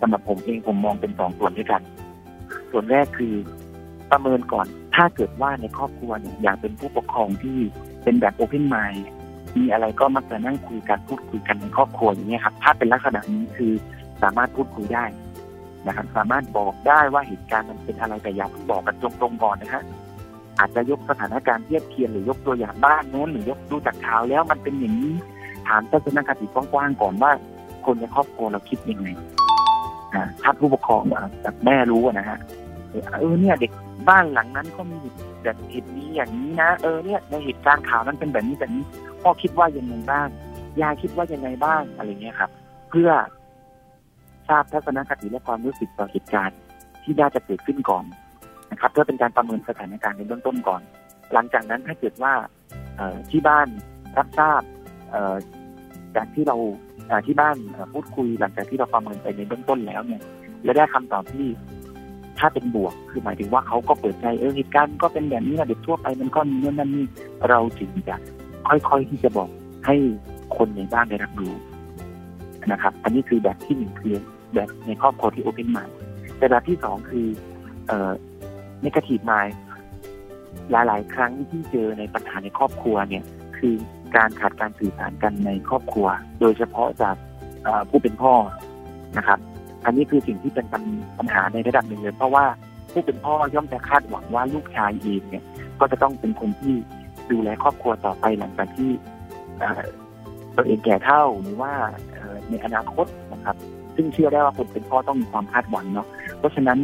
[0.00, 1.82] สำหรับผมเองผมมองเป็นสองส่วนด้วยกัน
[2.70, 3.34] ส่วนแรกคือ
[4.10, 7.58] ประเมินก่อน ถ้าเกิดว่าในครอบครัวเนี่ยอยากเป็นผู้ปกครองที่
[8.02, 9.04] เป็นแบบโอเพนไมล์
[9.56, 13.72] มีอะไรก็มักจะนั่งคุยกันพูดคุยกันในครอบครัวอย่างนี้ครับถ้าเป็นลักษณะนี้คือ
[14.22, 15.04] สามารถพูดคุยได้
[15.86, 19.82] นะครับสามารถบอกได้ว่าเหตุการณ์มันเป็นอะไรแต่อย่าเพิ่งบอกกันตรงๆก่อนนะฮะ
[20.58, 25.14] อาจจะยกสถานการณ์เทียบเทียนหรือยกตัวอย่างบ้านโน้นหรือยกดูจากข่าวแล้วมันเป็นอย่างนี้
[25.68, 27.30] ถามทัศนคติกว้างๆก่อนว่า
[27.86, 29.08] คนในครอบครัวเราคิดยังไง
[30.42, 31.02] ถ้าผู้ปกครอง
[31.42, 32.38] แบบแม่รู้นะฮะ
[33.20, 33.72] เออเนี่ยเด็ก
[34.08, 34.98] บ้านหลังนั้นก็มี
[35.42, 38.84] แบบเหตุนี้อย่างนี้นะ เออเนี่ยในเหตุการณ์ข่าวนั้นเป็นแบบนี้แบบนี้
[39.24, 40.28] พ่อคิดว่ายังไงบ้าง
[40.80, 42.50] ยายคิดว่ายังไงบ้างอะไรเงี้ยครับ
[42.90, 43.10] เพื่อ
[44.48, 46.58] ทราบทัศนคติและความรู้สึกต่อเหตุการณ์
[47.02, 48.04] ที่น่าจะเกิดขึ้นก่อน
[48.72, 50.82] นะครับ เพื่อเป็นการประเมินสถานการณ์ในเบื้องต้นก่อน
[51.32, 52.32] หลังจากนั้นถ้าเกิดว่า
[53.30, 53.68] ที่บ้าน
[54.18, 54.62] รับทราบ
[56.16, 56.56] จากที่เรา
[57.26, 57.56] ที่บ้าน
[57.92, 60.22] พูดคุยหลังจากที่เราประเมินไปในเบื้องต้นแล้วเนี่ย
[60.64, 61.46] และได้คำตอบที่
[62.38, 67.06] ถ้าเป็นบวกคือหมายถึงว่าเขาก็เปิดใจเออเหตุการณ์ก็เป็นแบบนี้นะเด็กทั่วไปมันก็มีนั่นนี่
[67.48, 68.16] เราจึงจะ
[68.68, 69.48] ค่อยๆที่จะบอก
[69.86, 69.96] ให้
[70.56, 71.54] คนในบ้านได้รับรู้
[72.72, 74.14] นะครับ อันนี้คือแบบที่หนึ่งคือ
[74.54, 75.84] แบบในครอบครัวที่โอเพนมา
[76.38, 77.26] แต่แบบที่สองคือ
[77.86, 78.10] เอ่อ
[78.82, 79.40] ในกระถีบมา
[80.70, 83.24] หลายๆ ครั้งที่เจอในปัญหาในครอบครัวเนี่ย
[83.58, 83.74] คือ
[84.16, 86.06] การขาดการสื่อสารกันในครอบครัว
[86.40, 87.16] โดยเฉพาะจาก
[87.90, 88.34] ผู้เป็นพ่อ
[89.18, 89.38] นะครับ
[89.84, 90.66] อันนี้คือสิ่งที่เป็น
[91.18, 92.44] ปัญหาในระดับหนึ่งเลยเพราะว่า
[92.92, 95.44] ผู้เป็นพ่อย่อมจะคาดหวังว่าลูกชายเองเนี่ย
[95.80, 96.74] ก็จะต้องเป็นคนที่
[97.32, 98.90] ดูแลครอบครัวต่อไปหลังจากที่
[100.56, 101.72] ตัวเองแก่เท่าหรือว่า
[102.50, 103.56] ในอนาคตนะครับ
[103.96, 106.06] ซึ่งเชื่อได้ว่าคนเป็นพ่อต้องมีความคาดหวังเนาะ
[106.38, 106.78] เพราะฉะนั้น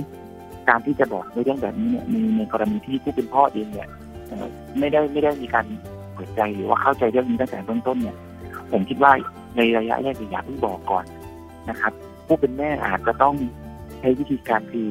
[0.68, 3.88] การที่จะบอกในเรื่องแบบนี้เนี่ยในในกรณีที่ผู้เป็นพ่อเองเนี่ย
[4.78, 5.66] ไม่ได้ไม่ได้มีการ
[6.14, 8.16] เปิดใจหรือว่าเข้าใจเรื่องนี้ตั้งแต่เบื้องต้นเนี่ย
[8.72, 9.12] ผมคิดว่า
[9.57, 11.05] ในระยะแรกอยากที่บอกก่อน
[11.70, 11.93] นะครับ
[12.26, 13.34] ผู้เป็นแม่อาจจะต้อง
[13.99, 14.88] ใช้วิธีการคือ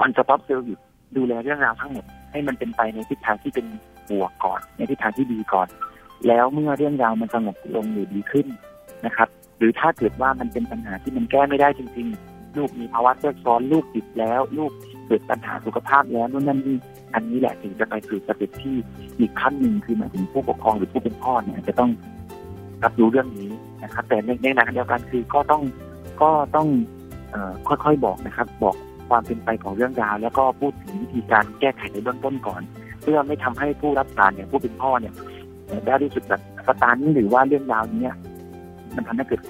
[0.00, 0.78] มันจะต้องเซลล์หยุด
[1.16, 3.66] ดูแลเรื่องราวทั้งหมดให้มันเป็นไปในทิศทางที่เป็น
[4.10, 5.68] บวกก่อนในทิศทางที่ดีก่อน
[6.26, 8.46] แล้วเมื่อเรื่องราวมันสงบลงหรือดีขึ้น
[9.06, 9.28] นะครับ
[9.58, 14.72] หรือถ้าเกิดว่ามันเป็นปัญหาที่มันแก้ไม่ได้จริง ๆ ลูกมีภาวะแทรกซ้อนลูกติดแล้ว ลูก
[15.06, 16.76] เกิดปัญหาสุขภาพแล้วนู่นนั่นนี่
[17.14, 18.76] อันนี้แหละถึงจะไปสู่สเต็ปที่
[19.18, 21.90] อีกขั้นหนึ่งคือหมายถึงผู้ปกครองหรือผู้เป็นพ่อเนี่ยจะต้อง
[22.84, 23.50] รับรู้เรื่องนี้
[23.84, 25.62] นะครับ แต่ในในขณะเดียวกันคือก็ต้อง
[26.22, 26.68] ก็ต้อง
[27.34, 27.36] อ
[27.68, 28.76] ค่อยๆบอกนะครับ บอก
[29.08, 32.62] ความเป็นไปของเรื่องราว แล้วก็พูดถึงวิธีการแก้ไขในเบื้องต้นก่อน
[33.08, 35.12] พื่อไม่ทำให้ผู้รับสารเนี่ยผู้เป็นพ่อเนี่ย
[35.86, 38.12] ได้รู้สึกแบบสตันหรือว่าเรื่องราวนี้
[38.96, 39.40] มันทำให้เกิด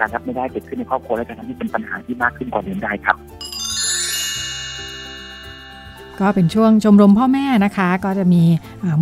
[0.00, 3.16] การรับไม่ได้เกิดขึ้นในครอบครัวและจะทำให้เป็นปัญหาที่มากขึ้นกว่าเดิมได้ครับ
[6.20, 8.42] ก็เป็นช่วงชมรมพ่อแม่นะคะ ก็จะมี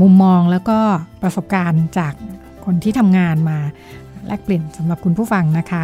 [0.02, 0.78] มุมมองแล้วก็
[1.22, 2.12] ประสบการณ์จาก
[2.64, 3.58] คนที่ทำงานมา
[4.26, 5.82] แลกเปลี่ยนสำหรับคุณผู้ฟังนะคะ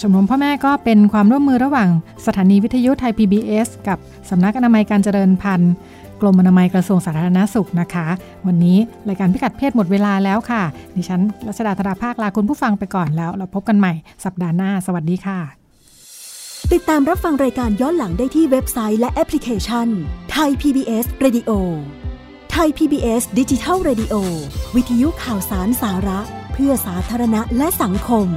[0.00, 1.88] ชมรมพ่อแม่ก็เป็นความร่วมมือระหว่าง
[2.26, 3.98] สถานีวิทยุไทย PBS กับ
[4.30, 5.74] สำนักอนามัยการเจริญพันธุ์
[6.22, 8.06] กรมอนามัยกระทรวงสาธารณสุขนะคะ
[8.46, 10.62] วันนี้รายการพิกัดเพศหมดเวลาแล้วค่ะ
[10.96, 13.92] ดิฉันรัชดาธราภาคลาคุณผู้ฟังไปก่อนแล้ว เราพบกันใหม่
[14.24, 15.38] สัปดาห์หน้า สวัสดีค่ะ
[16.72, 19.88] ติดตามรับฟังรายการย้อนหลังได้ที่เว็บไซต์และแอปพลิเคชัน
[20.32, 21.50] ไทย PBS Radio
[22.52, 24.14] ไทย PBS ดิจิทัล Radio
[24.76, 26.20] วิทยุข่าวสารสาระ
[26.52, 28.28] เพื่อสาธารณะและสังคม